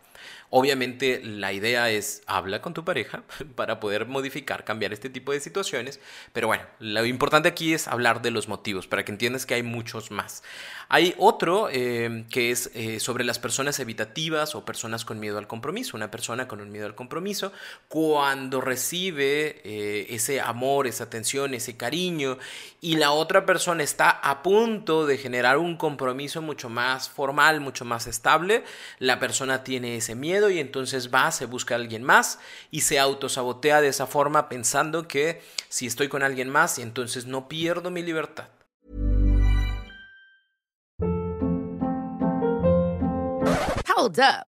Obviamente 0.51 1.22
la 1.24 1.53
idea 1.53 1.91
es 1.91 2.24
habla 2.25 2.62
con 2.62 2.74
tu 2.74 2.84
pareja 2.84 3.24
para 3.56 3.79
poder 3.79 4.08
modificar, 4.08 4.65
cambiar 4.65 4.94
este 4.94 5.10
tipo 5.10 5.32
de 5.32 5.39
situaciones, 5.39 6.00
pero 6.34 6.48
bueno, 6.48 6.63
lo 6.79 7.06
importante 7.06 7.50
aquí 7.50 7.74
es 7.74 7.88
hablar 7.88 8.22
de 8.22 8.32
los 8.32 8.48
motivos 8.48 8.88
para 8.88 9.06
que 9.06 9.12
entiendas 9.12 9.46
que 9.46 9.53
hay 9.53 9.63
muchos 9.63 10.12
más. 10.12 10.44
Hay 10.91 11.13
otro 11.20 11.70
eh, 11.72 12.25
que 12.32 12.50
es 12.50 12.72
eh, 12.74 13.00
sobre 13.00 13.24
las 13.24 13.38
personas 13.38 13.79
evitativas 13.79 14.56
o 14.56 14.65
personas 14.65 15.06
con 15.06 15.20
miedo 15.20 15.38
al 15.38 15.46
compromiso. 15.46 15.96
Una 15.96 16.10
persona 16.10 16.48
con 16.48 16.62
un 16.62 16.72
miedo 16.72 16.88
al 16.88 16.96
compromiso, 16.96 17.53
cuando 17.88 18.60
recibe 18.60 19.62
eh, 19.63 20.08
ese 20.10 20.41
amor, 20.41 20.88
esa 20.88 21.03
atención, 21.03 21.53
ese 21.53 21.77
cariño, 21.77 22.39
y 22.82 22.96
la 22.96 23.12
otra 23.12 23.46
persona 23.46 23.84
está 23.84 24.10
a 24.10 24.41
punto 24.41 25.06
de 25.06 25.20
generar 25.20 25.60
un 25.60 25.77
compromiso 25.77 26.41
mucho 26.41 26.70
más 26.70 27.08
formal, 27.08 27.62
mucho 27.62 27.86
más 27.86 28.08
estable, 28.08 28.63
la 28.98 29.20
persona 29.20 29.63
tiene 29.63 29.98
ese 29.98 30.15
y 30.48 30.60
entonces 30.60 31.12
va, 31.12 31.31
se 31.31 31.48
busca 31.48 31.74
a 31.74 31.77
alguien 31.77 32.03
más 32.03 32.39
y 32.69 32.81
se 32.81 33.00
autosabotea 33.00 33.81
de 33.81 33.88
esa 33.88 34.05
forma 34.05 34.48
pensando 34.48 35.08
que 35.08 35.41
si 35.67 35.88
estoy 35.88 36.08
con 36.08 36.22
alguien 36.22 36.50
más 36.50 36.77
entonces 36.84 37.25
no 37.25 37.48
pierdo 37.48 37.89
mi 37.89 38.03
libertad. 38.03 38.48
Hold 43.98 44.19
up. 44.19 44.49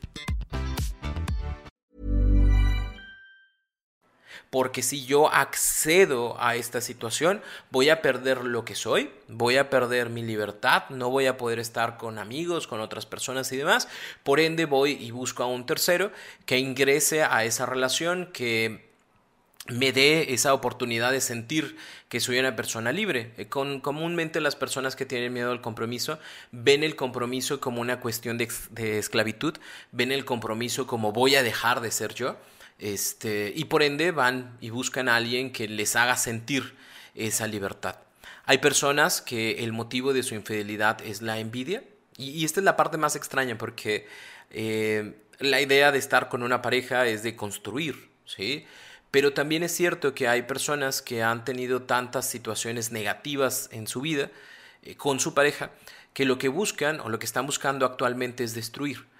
porque 4.51 4.83
si 4.83 5.05
yo 5.05 5.33
accedo 5.33 6.35
a 6.39 6.57
esta 6.57 6.81
situación, 6.81 7.41
voy 7.71 7.89
a 7.89 8.01
perder 8.01 8.43
lo 8.43 8.65
que 8.65 8.75
soy, 8.75 9.09
voy 9.29 9.55
a 9.55 9.69
perder 9.69 10.09
mi 10.09 10.23
libertad, 10.23 10.83
no 10.89 11.09
voy 11.09 11.25
a 11.27 11.37
poder 11.37 11.57
estar 11.57 11.97
con 11.97 12.19
amigos, 12.19 12.67
con 12.67 12.81
otras 12.81 13.05
personas 13.05 13.49
y 13.53 13.57
demás. 13.57 13.87
Por 14.23 14.41
ende, 14.41 14.65
voy 14.65 14.91
y 14.91 15.11
busco 15.11 15.41
a 15.41 15.47
un 15.47 15.65
tercero 15.65 16.11
que 16.45 16.59
ingrese 16.59 17.23
a 17.23 17.45
esa 17.45 17.65
relación, 17.65 18.29
que 18.33 18.91
me 19.67 19.93
dé 19.93 20.33
esa 20.33 20.53
oportunidad 20.53 21.13
de 21.13 21.21
sentir 21.21 21.77
que 22.09 22.19
soy 22.19 22.37
una 22.37 22.53
persona 22.57 22.91
libre. 22.91 23.31
Eh, 23.37 23.47
con, 23.47 23.79
comúnmente 23.79 24.41
las 24.41 24.57
personas 24.57 24.97
que 24.97 25.05
tienen 25.05 25.31
miedo 25.31 25.51
al 25.51 25.61
compromiso 25.61 26.19
ven 26.51 26.83
el 26.83 26.97
compromiso 26.97 27.61
como 27.61 27.79
una 27.79 28.01
cuestión 28.01 28.37
de, 28.37 28.49
de 28.71 28.99
esclavitud, 28.99 29.57
ven 29.93 30.11
el 30.11 30.25
compromiso 30.25 30.87
como 30.87 31.13
voy 31.13 31.35
a 31.35 31.43
dejar 31.43 31.79
de 31.79 31.91
ser 31.91 32.13
yo 32.13 32.35
este, 32.81 33.53
y 33.55 33.65
por 33.65 33.83
ende 33.83 34.11
van 34.11 34.57
y 34.59 34.71
buscan 34.71 35.07
a 35.07 35.15
alguien 35.15 35.51
que 35.51 35.67
les 35.67 35.95
haga 35.95 36.17
sentir 36.17 36.75
esa 37.13 37.45
libertad. 37.45 37.97
Hay 38.45 38.57
personas 38.57 39.21
que 39.21 39.63
el 39.63 39.71
motivo 39.71 40.13
de 40.13 40.23
su 40.23 40.33
infidelidad 40.33 40.99
es 41.03 41.21
la 41.21 41.37
envidia. 41.37 41.83
Y, 42.17 42.43
esta 42.43 42.59
es 42.59 42.63
la 42.63 42.75
parte 42.75 42.97
más 42.97 43.15
extraña 43.15 43.57
porque 43.57 44.07
eh, 44.49 45.15
la 45.39 45.61
idea 45.61 45.91
de 45.91 45.99
estar 45.99 46.27
con 46.27 46.41
una 46.41 46.63
pareja 46.63 47.05
es 47.05 47.21
de 47.21 47.35
construir, 47.35 48.09
¿sí? 48.25 48.65
Pero 49.11 49.33
también 49.33 49.61
es 49.61 49.73
cierto 49.73 50.15
que 50.15 50.27
hay 50.27 50.41
personas 50.43 51.01
que 51.03 51.21
han 51.21 51.45
tenido 51.45 51.83
tantas 51.83 52.27
situaciones 52.27 52.91
negativas 52.91 53.69
en 53.71 53.85
su 53.85 54.01
vida 54.01 54.31
eh, 54.81 54.95
con 54.95 55.19
su 55.19 55.35
pareja 55.35 55.69
que 56.13 56.25
lo 56.25 56.39
que 56.39 56.47
buscan 56.47 56.99
o 56.99 57.09
lo 57.09 57.19
que 57.19 57.25
están 57.25 57.45
buscando 57.45 57.85
actualmente 57.85 58.43
es 58.43 58.55
destruir 58.55 59.10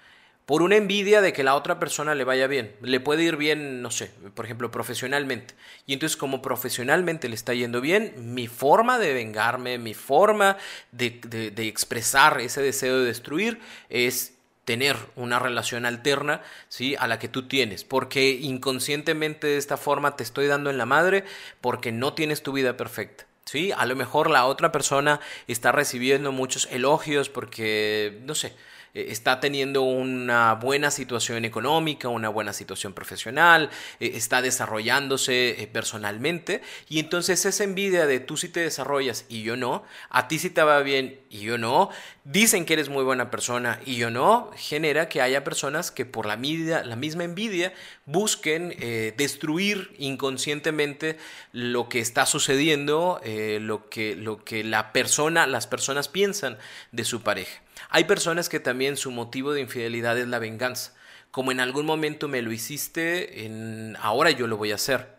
por 0.46 0.62
una 0.62 0.76
envidia 0.76 1.20
de 1.20 1.32
que 1.32 1.44
la 1.44 1.54
otra 1.54 1.78
persona 1.78 2.14
le 2.14 2.24
vaya 2.24 2.46
bien. 2.46 2.74
Le 2.82 3.00
puede 3.00 3.22
ir 3.22 3.36
bien, 3.36 3.80
no 3.80 3.90
sé, 3.90 4.10
por 4.34 4.44
ejemplo, 4.44 4.70
profesionalmente. 4.70 5.54
Y 5.86 5.92
entonces 5.92 6.16
como 6.16 6.42
profesionalmente 6.42 7.28
le 7.28 7.34
está 7.34 7.54
yendo 7.54 7.80
bien, 7.80 8.34
mi 8.34 8.48
forma 8.48 8.98
de 8.98 9.14
vengarme, 9.14 9.78
mi 9.78 9.94
forma 9.94 10.56
de, 10.90 11.20
de, 11.54 11.68
expresar 11.68 12.40
ese 12.40 12.60
deseo 12.60 12.98
de 13.00 13.06
destruir 13.06 13.60
es 13.88 14.34
tener 14.64 14.96
una 15.16 15.38
relación 15.38 15.86
alterna 15.86 16.42
¿sí? 16.68 16.96
a 16.98 17.06
la 17.06 17.18
que 17.18 17.28
tú 17.28 17.48
tienes, 17.48 17.84
porque 17.84 18.30
inconscientemente 18.30 19.46
de 19.46 19.56
esta 19.56 19.76
forma 19.76 20.16
te 20.16 20.22
estoy 20.22 20.46
dando 20.46 20.70
en 20.70 20.78
la 20.78 20.86
madre 20.86 21.24
porque 21.60 21.92
no 21.92 22.14
tienes 22.14 22.42
tu 22.42 22.52
vida 22.52 22.76
perfecta. 22.76 23.26
¿sí? 23.44 23.72
A 23.76 23.86
lo 23.86 23.96
mejor 23.96 24.30
la 24.30 24.46
otra 24.46 24.72
persona 24.72 25.20
está 25.46 25.72
recibiendo 25.72 26.32
muchos 26.32 26.68
elogios 26.70 27.28
porque, 27.28 28.20
no 28.24 28.34
sé, 28.34 28.54
eh, 28.94 29.06
está 29.08 29.40
teniendo 29.40 29.82
una 29.82 30.54
buena 30.54 30.90
situación 30.90 31.46
económica, 31.46 32.08
una 32.08 32.28
buena 32.28 32.52
situación 32.52 32.92
profesional, 32.92 33.70
eh, 34.00 34.12
está 34.14 34.42
desarrollándose 34.42 35.62
eh, 35.62 35.66
personalmente 35.66 36.60
y 36.90 36.98
entonces 36.98 37.46
esa 37.46 37.64
envidia 37.64 38.06
de 38.06 38.20
tú 38.20 38.36
sí 38.36 38.50
te 38.50 38.60
desarrollas 38.60 39.24
y 39.30 39.42
yo 39.42 39.56
no, 39.56 39.82
a 40.10 40.28
ti 40.28 40.38
sí 40.38 40.50
te 40.50 40.62
va 40.62 40.80
bien 40.80 41.20
y 41.30 41.40
yo 41.40 41.56
no, 41.56 41.88
dicen 42.24 42.66
que 42.66 42.74
eres 42.74 42.90
muy 42.90 43.02
buena 43.02 43.30
persona 43.30 43.80
y 43.86 43.96
yo 43.96 44.10
no, 44.10 44.50
genera 44.56 45.08
que 45.08 45.22
haya 45.22 45.42
personas 45.42 45.90
que 45.90 46.04
por 46.04 46.26
la, 46.26 46.36
misma 46.36 47.24
envidia 47.24 47.72
busquen 48.04 48.76
destruir 49.16 49.94
inconscientemente 49.98 51.16
lo 51.52 51.88
que 51.88 52.00
está 52.00 52.26
sucediendo, 52.26 53.20
lo, 53.60 53.88
que, 53.88 54.16
lo 54.16 54.44
que 54.44 54.64
la 54.64 54.92
persona, 54.92 55.46
las 55.46 55.66
personas 55.66 56.08
piensan 56.08 56.58
de 56.90 57.04
su 57.04 57.22
pareja. 57.22 57.61
Hay 57.88 58.04
personas 58.04 58.48
que 58.48 58.60
también 58.60 58.96
su 58.96 59.10
motivo 59.10 59.52
de 59.52 59.60
infidelidad 59.60 60.18
es 60.18 60.28
la 60.28 60.38
venganza. 60.38 60.94
Como 61.30 61.52
en 61.52 61.60
algún 61.60 61.86
momento 61.86 62.28
me 62.28 62.42
lo 62.42 62.52
hiciste, 62.52 63.44
en... 63.44 63.96
ahora 64.00 64.30
yo 64.30 64.46
lo 64.46 64.56
voy 64.56 64.72
a 64.72 64.76
hacer. 64.76 65.16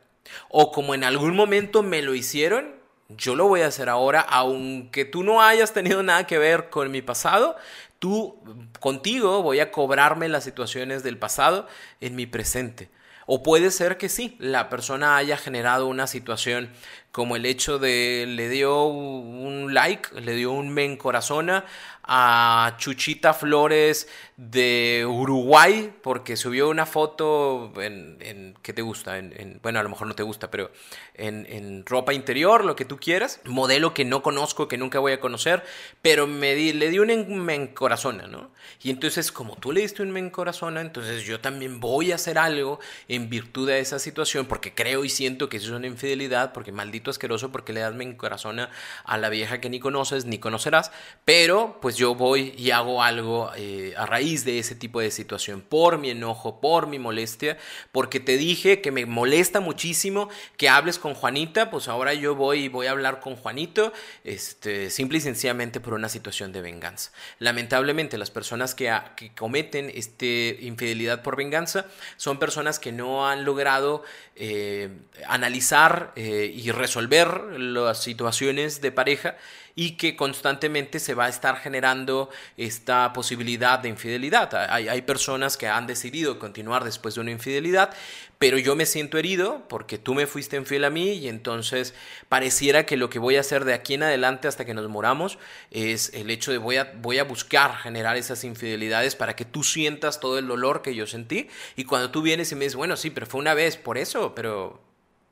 O 0.50 0.72
como 0.72 0.94
en 0.94 1.04
algún 1.04 1.36
momento 1.36 1.84
me 1.84 2.02
lo 2.02 2.14
hicieron, 2.16 2.76
yo 3.10 3.36
lo 3.36 3.48
voy 3.48 3.62
a 3.62 3.68
hacer 3.68 3.90
ahora, 3.90 4.22
aunque 4.22 5.06
tú 5.06 5.24
no 5.24 5.42
hayas 5.42 5.74
tenido 5.74 6.04
nada 6.04 6.26
que 6.26 6.38
ver 6.38 6.70
con 6.70 6.92
mi 6.92 7.02
pasado, 7.02 7.56
tú 8.00 8.42
contigo 8.80 9.42
voy 9.44 9.60
a 9.60 9.72
cobrarme 9.72 10.30
las 10.30 10.44
situaciones 10.44 11.04
del 11.04 11.18
pasado 11.18 11.68
en 12.02 12.16
mi 12.16 12.26
presente. 12.26 12.90
O 13.26 13.42
puede 13.42 13.72
ser 13.72 13.98
que 13.98 14.10
sí, 14.10 14.36
la 14.40 14.70
persona 14.70 15.16
haya 15.16 15.38
generado 15.38 15.88
una 15.88 16.08
situación 16.08 16.70
como 17.14 17.36
el 17.36 17.46
hecho 17.46 17.78
de 17.78 18.26
le 18.28 18.50
dio 18.50 18.86
un 18.86 19.72
like, 19.72 20.20
le 20.20 20.34
dio 20.34 20.52
un 20.52 20.70
me 20.74 20.84
encorazona 20.84 21.64
a 22.06 22.76
Chuchita 22.78 23.34
Flores 23.34 24.08
de 24.36 25.06
Uruguay 25.08 25.94
porque 26.02 26.36
subió 26.36 26.70
una 26.70 26.86
foto 26.86 27.72
en, 27.78 28.18
en 28.20 28.56
¿qué 28.62 28.74
te 28.74 28.82
gusta? 28.82 29.18
En, 29.18 29.60
bueno, 29.62 29.80
a 29.80 29.84
lo 29.84 29.90
mejor 29.90 30.08
no 30.08 30.16
te 30.16 30.24
gusta, 30.24 30.52
pero 30.52 30.72
en, 31.14 31.46
en, 31.50 31.86
ropa 31.86 32.14
interior, 32.14 32.66
lo 32.66 32.76
que 32.76 32.84
tú 32.84 32.98
quieras, 32.98 33.40
modelo 33.46 33.94
que 33.94 34.04
no 34.06 34.22
conozco, 34.22 34.68
que 34.68 34.78
nunca 34.78 35.00
voy 35.00 35.14
a 35.14 35.20
conocer, 35.20 35.64
pero 36.02 36.28
me 36.28 36.56
di, 36.56 36.74
le 36.74 36.90
di 36.90 37.00
un 37.00 37.40
me 37.40 37.74
corazón 37.74 38.22
¿no? 38.30 38.52
Y 38.82 38.90
entonces, 38.90 39.32
como 39.32 39.56
tú 39.56 39.72
le 39.72 39.82
diste 39.82 40.02
un 40.02 40.12
me 40.12 40.32
corazón 40.32 40.78
entonces 40.78 41.24
yo 41.24 41.40
también 41.40 41.80
voy 41.80 42.12
a 42.12 42.16
hacer 42.16 42.38
algo 42.38 42.80
en 43.08 43.30
virtud 43.30 43.68
de 43.68 43.80
esa 43.80 44.00
situación 44.00 44.46
porque 44.46 44.74
creo 44.74 45.06
y 45.06 45.10
siento 45.10 45.48
que 45.48 45.58
eso 45.58 45.68
es 45.68 45.74
una 45.74 45.88
infidelidad, 45.88 46.54
porque 46.54 46.72
maldito 46.72 47.03
maldito 47.04 47.12
asqueroso 47.12 47.52
porque 47.52 47.74
le 47.74 47.82
das 47.82 47.94
mi 47.94 48.16
corazón 48.16 48.60
a, 48.60 49.18
la 49.18 49.30
vieja 49.30 49.60
que 49.60 49.70
ni 49.70 49.80
conoces 49.80 50.26
ni 50.26 50.38
conocerás, 50.38 50.92
pero 51.26 51.80
pues 51.82 51.98
yo 51.98 52.16
voy 52.16 52.54
y 52.58 52.72
hago 52.72 53.04
algo 53.04 53.52
eh, 53.56 53.94
a 53.98 54.06
raíz 54.06 54.46
de 54.46 54.60
ese 54.60 54.76
tipo 54.76 55.00
de 55.00 55.12
situación, 55.12 55.62
por 55.62 55.98
mi 55.98 56.10
enojo, 56.10 56.60
por 56.62 56.88
mi 56.88 57.00
molestia, 57.00 57.58
porque 57.92 58.20
te 58.20 58.38
dije 58.38 58.82
que 58.82 58.92
me 58.92 59.06
molesta 59.06 59.60
muchísimo 59.60 60.30
que 60.58 60.70
hables 60.70 60.98
con 61.00 61.14
Juanita, 61.14 61.70
pues 61.70 61.88
ahora 61.88 62.14
yo 62.14 62.36
voy 62.36 62.66
y 62.66 62.70
voy 62.70 62.88
a 62.88 62.92
hablar 62.92 63.20
con 63.20 63.36
Juanito, 63.36 63.94
este, 64.24 64.90
simple 64.90 65.18
y 65.18 65.22
sencillamente 65.22 65.80
por 65.80 65.94
una 65.94 66.10
situación 66.10 66.52
de 66.52 66.62
venganza. 66.62 67.12
Lamentablemente 67.40 68.18
las 68.18 68.32
personas 68.32 68.76
que, 68.76 68.94
que 69.16 69.34
cometen 69.34 69.92
este 69.94 70.58
infidelidad 70.62 71.22
por 71.22 71.36
venganza 71.36 71.86
son 72.18 72.40
personas 72.40 72.80
que 72.80 72.92
no 72.92 73.28
han 73.28 73.46
logrado 73.46 74.04
eh, 74.36 74.90
analizar 75.28 76.12
eh, 76.16 76.52
y 76.54 76.72
resolver 76.72 76.93
las 76.96 78.04
situaciones 78.04 78.82
de 78.82 78.92
pareja 78.92 79.36
y 79.76 79.92
que 79.92 80.16
constantemente 80.16 81.00
se 81.00 81.16
va 81.16 81.26
a 81.26 81.30
estar 81.30 81.58
generando 81.58 82.30
esta 82.58 83.12
posibilidad 83.14 83.80
de 83.80 83.90
infidelidad. 83.90 84.54
Hay, 84.70 84.88
hay, 84.88 85.02
personas 85.02 85.58
que 85.58 85.68
han 85.68 85.88
decidido 85.88 86.38
continuar 86.38 86.84
después 86.84 87.16
de 87.16 87.22
una 87.22 87.32
infidelidad, 87.32 87.94
pero 88.38 88.58
yo 88.58 88.76
me 88.76 88.86
siento 88.86 89.18
herido 89.18 89.68
porque 89.68 89.98
tú 89.98 90.14
me 90.14 90.28
fuiste 90.28 90.58
infiel 90.58 90.84
a 90.86 90.90
mí 90.90 91.14
y 91.14 91.28
entonces 91.28 91.96
pareciera 92.30 92.86
que 92.86 92.98
lo 92.98 93.10
que 93.10 93.18
voy 93.18 93.38
a 93.38 93.40
hacer 93.40 93.66
de 93.66 93.74
aquí 93.74 93.96
en 93.96 94.04
adelante 94.04 94.48
hasta 94.48 94.66
que 94.66 94.74
nos 94.74 94.88
moramos 94.90 95.40
es 95.72 96.14
el 96.14 96.30
hecho 96.30 96.52
de 96.52 96.60
voy 96.60 96.78
a, 96.78 96.94
voy 96.98 97.18
a 97.18 97.24
buscar 97.24 97.78
generar 97.78 98.16
esas 98.16 98.44
infidelidades 98.44 99.16
para 99.16 99.36
que 99.36 99.46
tú 99.46 99.64
sientas 99.64 100.20
todo 100.20 100.38
el 100.38 100.48
dolor 100.48 100.82
que 100.82 100.94
yo 100.94 101.08
sentí 101.08 101.48
y 101.76 101.86
cuando 101.86 102.12
tú 102.12 102.22
vienes 102.22 102.52
y 102.52 102.56
me 102.56 102.66
dices, 102.66 102.76
bueno, 102.76 102.96
sí, 102.96 103.10
pero 103.10 103.26
fue 103.26 103.40
una 103.40 103.54
vez 103.54 103.78
por 103.78 103.98
eso, 103.98 104.36
pero 104.36 104.82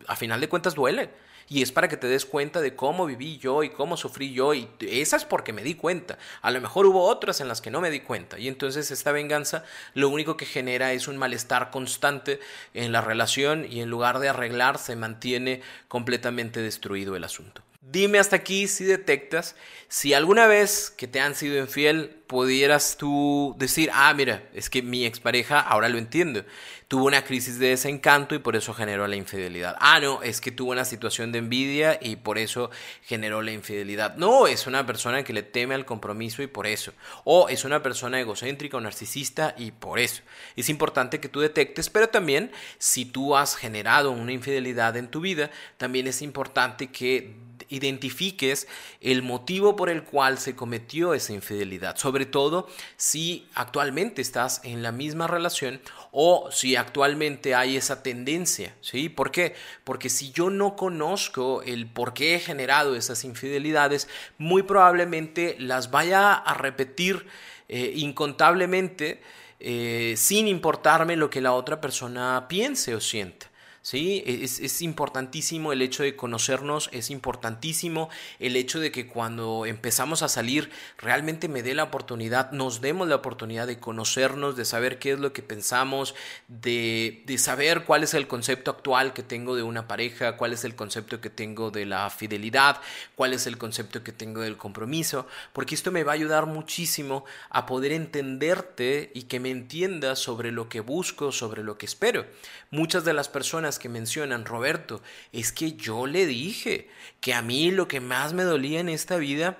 a 0.07 0.15
final 0.15 0.41
de 0.41 0.49
cuentas 0.49 0.73
duele 0.73 1.09
y 1.51 1.61
es 1.61 1.73
para 1.73 1.89
que 1.89 1.97
te 1.97 2.07
des 2.07 2.25
cuenta 2.25 2.61
de 2.61 2.77
cómo 2.77 3.05
viví 3.05 3.37
yo 3.37 3.63
y 3.63 3.71
cómo 3.71 3.97
sufrí 3.97 4.31
yo 4.31 4.53
y 4.53 4.69
esa 4.79 5.17
es 5.17 5.25
porque 5.25 5.51
me 5.51 5.63
di 5.63 5.75
cuenta. 5.75 6.17
A 6.41 6.49
lo 6.49 6.61
mejor 6.61 6.85
hubo 6.85 7.03
otras 7.03 7.41
en 7.41 7.49
las 7.49 7.59
que 7.59 7.69
no 7.69 7.81
me 7.81 7.91
di 7.91 7.99
cuenta 7.99 8.39
y 8.39 8.47
entonces 8.47 8.89
esta 8.89 9.11
venganza 9.11 9.65
lo 9.93 10.07
único 10.07 10.37
que 10.37 10.45
genera 10.45 10.93
es 10.93 11.09
un 11.09 11.17
malestar 11.17 11.69
constante 11.69 12.39
en 12.73 12.93
la 12.93 13.01
relación 13.01 13.67
y 13.69 13.81
en 13.81 13.89
lugar 13.89 14.19
de 14.19 14.29
arreglar 14.29 14.77
se 14.77 14.95
mantiene 14.95 15.61
completamente 15.89 16.61
destruido 16.61 17.17
el 17.17 17.25
asunto. 17.25 17.61
Dime 17.81 18.19
hasta 18.19 18.35
aquí 18.35 18.67
si 18.67 18.85
detectas 18.85 19.55
si 19.91 20.13
alguna 20.13 20.47
vez 20.47 20.89
que 20.89 21.05
te 21.05 21.19
han 21.19 21.35
sido 21.35 21.57
infiel 21.57 22.15
pudieras 22.25 22.95
tú 22.95 23.55
decir, 23.57 23.89
ah, 23.91 24.13
mira, 24.13 24.41
es 24.53 24.69
que 24.69 24.81
mi 24.81 25.03
expareja, 25.03 25.59
ahora 25.59 25.89
lo 25.89 25.97
entiendo, 25.97 26.45
tuvo 26.87 27.07
una 27.07 27.25
crisis 27.25 27.59
de 27.59 27.67
desencanto 27.67 28.33
y 28.33 28.39
por 28.39 28.55
eso 28.55 28.73
generó 28.73 29.05
la 29.07 29.17
infidelidad. 29.17 29.75
Ah, 29.81 29.99
no, 29.99 30.23
es 30.23 30.39
que 30.39 30.51
tuvo 30.51 30.71
una 30.71 30.85
situación 30.85 31.33
de 31.33 31.39
envidia 31.39 31.99
y 32.01 32.15
por 32.15 32.37
eso 32.37 32.71
generó 33.01 33.41
la 33.41 33.51
infidelidad. 33.51 34.15
No, 34.15 34.47
es 34.47 34.65
una 34.65 34.85
persona 34.85 35.25
que 35.25 35.33
le 35.33 35.43
teme 35.43 35.75
al 35.75 35.85
compromiso 35.85 36.41
y 36.41 36.47
por 36.47 36.67
eso. 36.67 36.93
O 37.25 37.49
es 37.49 37.65
una 37.65 37.83
persona 37.83 38.17
egocéntrica 38.21 38.77
o 38.77 38.79
narcisista 38.79 39.55
y 39.57 39.71
por 39.71 39.99
eso. 39.99 40.21
Es 40.55 40.69
importante 40.69 41.19
que 41.19 41.27
tú 41.27 41.41
detectes, 41.41 41.89
pero 41.89 42.07
también 42.07 42.53
si 42.77 43.03
tú 43.03 43.35
has 43.35 43.57
generado 43.57 44.11
una 44.11 44.31
infidelidad 44.31 44.95
en 44.95 45.09
tu 45.09 45.19
vida, 45.19 45.51
también 45.75 46.07
es 46.07 46.21
importante 46.21 46.87
que 46.91 47.35
identifiques 47.71 48.67
el 48.99 49.23
motivo 49.23 49.75
por 49.75 49.89
el 49.89 50.03
cual 50.03 50.37
se 50.37 50.55
cometió 50.55 51.13
esa 51.13 51.33
infidelidad, 51.33 51.95
sobre 51.97 52.25
todo 52.25 52.67
si 52.97 53.47
actualmente 53.55 54.21
estás 54.21 54.61
en 54.63 54.83
la 54.83 54.91
misma 54.91 55.27
relación 55.27 55.81
o 56.11 56.49
si 56.51 56.75
actualmente 56.75 57.55
hay 57.55 57.77
esa 57.77 58.03
tendencia, 58.03 58.75
¿sí? 58.81 59.09
¿Por 59.09 59.31
qué? 59.31 59.55
Porque 59.83 60.09
si 60.09 60.31
yo 60.31 60.49
no 60.49 60.75
conozco 60.75 61.61
el 61.63 61.87
por 61.87 62.13
qué 62.13 62.35
he 62.35 62.39
generado 62.39 62.95
esas 62.95 63.23
infidelidades, 63.23 64.07
muy 64.37 64.63
probablemente 64.63 65.55
las 65.57 65.89
vaya 65.89 66.33
a 66.33 66.53
repetir 66.53 67.25
eh, 67.69 67.93
incontablemente 67.95 69.21
eh, 69.59 70.15
sin 70.17 70.47
importarme 70.47 71.15
lo 71.15 71.29
que 71.29 71.39
la 71.39 71.53
otra 71.53 71.79
persona 71.79 72.47
piense 72.49 72.95
o 72.95 72.99
sienta. 72.99 73.50
¿Sí? 73.81 74.23
E-, 74.25 74.43
es, 74.43 74.81
importantísimo 74.81 75.73
el 75.73 75.81
hecho 75.81 76.03
de 76.03 76.15
conocernos, 76.15 76.89
es 76.91 77.09
importantísimo 77.09 78.09
el 78.39 78.55
hecho 78.55 78.79
de 78.79 78.91
que 78.91 79.07
cuando 79.07 79.65
empezamos 79.65 80.21
a 80.21 80.29
salir 80.29 80.69
realmente 80.97 81.47
me 81.47 81.63
dé 81.63 81.73
la 81.73 81.83
oportunidad, 81.83 82.51
nos 82.51 82.81
demos 82.81 83.07
la 83.07 83.15
oportunidad 83.15 83.67
de 83.67 83.79
conocernos, 83.79 84.55
de 84.55 84.65
saber 84.65 84.99
qué 84.99 85.13
es 85.13 85.19
lo 85.19 85.33
que 85.33 85.41
pensamos, 85.41 86.15
de, 86.47 87.23
de 87.25 87.37
saber 87.37 87.83
cuál 87.85 88.03
es 88.03 88.13
el 88.13 88.27
concepto 88.27 88.71
actual 88.71 89.13
que 89.13 89.23
tengo 89.23 89.55
de 89.55 89.63
una 89.63 89.87
pareja, 89.87 90.37
cuál 90.37 90.53
es 90.53 90.63
el 90.63 90.75
concepto 90.75 91.21
que 91.21 91.29
tengo 91.29 91.71
de 91.71 91.85
la 91.85 92.09
fidelidad, 92.09 92.81
cuál 93.15 93.33
es 93.33 93.47
el 93.47 93.57
concepto 93.57 94.03
que 94.03 94.11
tengo 94.11 94.41
del 94.41 94.57
compromiso, 94.57 95.27
porque 95.53 95.75
esto 95.75 95.91
me 95.91 96.03
va 96.03 96.11
a 96.11 96.15
ayudar 96.15 96.45
muchísimo 96.45 97.25
a 97.49 97.65
poder 97.65 97.91
entenderte 97.91 99.11
y 99.13 99.23
que 99.23 99.39
me 99.39 99.49
entiendas 99.49 100.19
sobre 100.19 100.51
lo 100.51 100.69
que 100.69 100.79
busco, 100.79 101.31
sobre 101.31 101.63
lo 101.63 101.77
que 101.77 101.85
espero. 101.85 102.25
Muchas 102.69 103.03
de 103.03 103.13
las 103.13 103.29
personas 103.29 103.70
que 103.79 103.89
mencionan, 103.89 104.45
Roberto, 104.45 105.01
es 105.31 105.51
que 105.51 105.73
yo 105.73 106.07
le 106.07 106.25
dije 106.25 106.89
que 107.19 107.33
a 107.33 107.41
mí 107.41 107.71
lo 107.71 107.87
que 107.87 107.99
más 107.99 108.33
me 108.33 108.43
dolía 108.43 108.79
en 108.79 108.89
esta 108.89 109.17
vida 109.17 109.57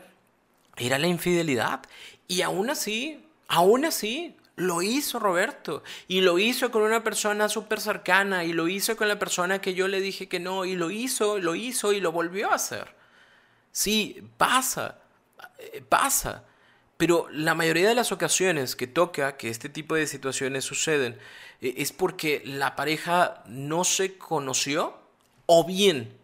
era 0.77 0.97
la 0.99 1.07
infidelidad. 1.07 1.81
Y 2.27 2.41
aún 2.41 2.69
así, 2.69 3.23
aún 3.47 3.85
así, 3.85 4.35
lo 4.55 4.81
hizo 4.81 5.19
Roberto. 5.19 5.83
Y 6.07 6.21
lo 6.21 6.39
hizo 6.39 6.71
con 6.71 6.83
una 6.83 7.03
persona 7.03 7.49
súper 7.49 7.81
cercana. 7.81 8.43
Y 8.43 8.53
lo 8.53 8.67
hizo 8.67 8.95
con 8.95 9.07
la 9.07 9.19
persona 9.19 9.61
que 9.61 9.73
yo 9.73 9.87
le 9.87 10.01
dije 10.01 10.27
que 10.27 10.39
no. 10.39 10.65
Y 10.65 10.75
lo 10.75 10.91
hizo, 10.91 11.39
lo 11.39 11.55
hizo 11.55 11.93
y 11.93 11.99
lo 11.99 12.11
volvió 12.11 12.51
a 12.51 12.55
hacer. 12.55 12.95
Sí, 13.71 14.23
pasa. 14.37 14.99
Eh, 15.57 15.83
pasa. 15.87 16.45
Pero 17.01 17.25
la 17.31 17.55
mayoría 17.55 17.89
de 17.89 17.95
las 17.95 18.11
ocasiones 18.11 18.75
que 18.75 18.85
toca 18.85 19.35
que 19.35 19.49
este 19.49 19.69
tipo 19.69 19.95
de 19.95 20.05
situaciones 20.05 20.65
suceden 20.65 21.17
eh, 21.59 21.73
es 21.77 21.91
porque 21.91 22.43
la 22.45 22.75
pareja 22.75 23.43
no 23.47 23.83
se 23.85 24.19
conoció 24.19 24.99
o 25.47 25.65
bien 25.65 26.15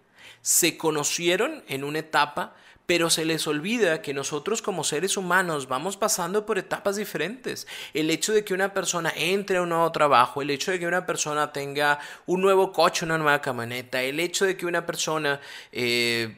se 0.44 0.78
conocieron 0.78 1.64
en 1.68 1.84
una 1.84 1.98
etapa, 1.98 2.56
pero 2.86 3.10
se 3.10 3.26
les 3.26 3.48
olvida 3.48 4.04
que 4.04 4.14
nosotros 4.14 4.62
como 4.62 4.84
seres 4.84 5.18
humanos 5.18 5.68
vamos 5.68 5.98
pasando 5.98 6.46
por 6.46 6.60
etapas 6.60 6.96
diferentes. 6.96 7.66
El 7.96 8.12
hecho 8.12 8.32
de 8.32 8.46
que 8.46 8.54
una 8.54 8.72
persona 8.72 9.12
entre 9.16 9.58
a 9.58 9.64
un 9.64 9.70
nuevo 9.70 9.92
trabajo, 9.92 10.44
el 10.44 10.52
hecho 10.52 10.70
de 10.70 10.78
que 10.78 10.86
una 10.86 11.08
persona 11.08 11.52
tenga 11.52 11.98
un 12.28 12.40
nuevo 12.40 12.72
coche, 12.72 13.04
una 13.04 13.18
nueva 13.18 13.42
camioneta, 13.42 14.04
el 14.04 14.20
hecho 14.20 14.46
de 14.46 14.56
que 14.56 14.68
una 14.68 14.86
persona 14.86 15.42
eh, 15.72 16.38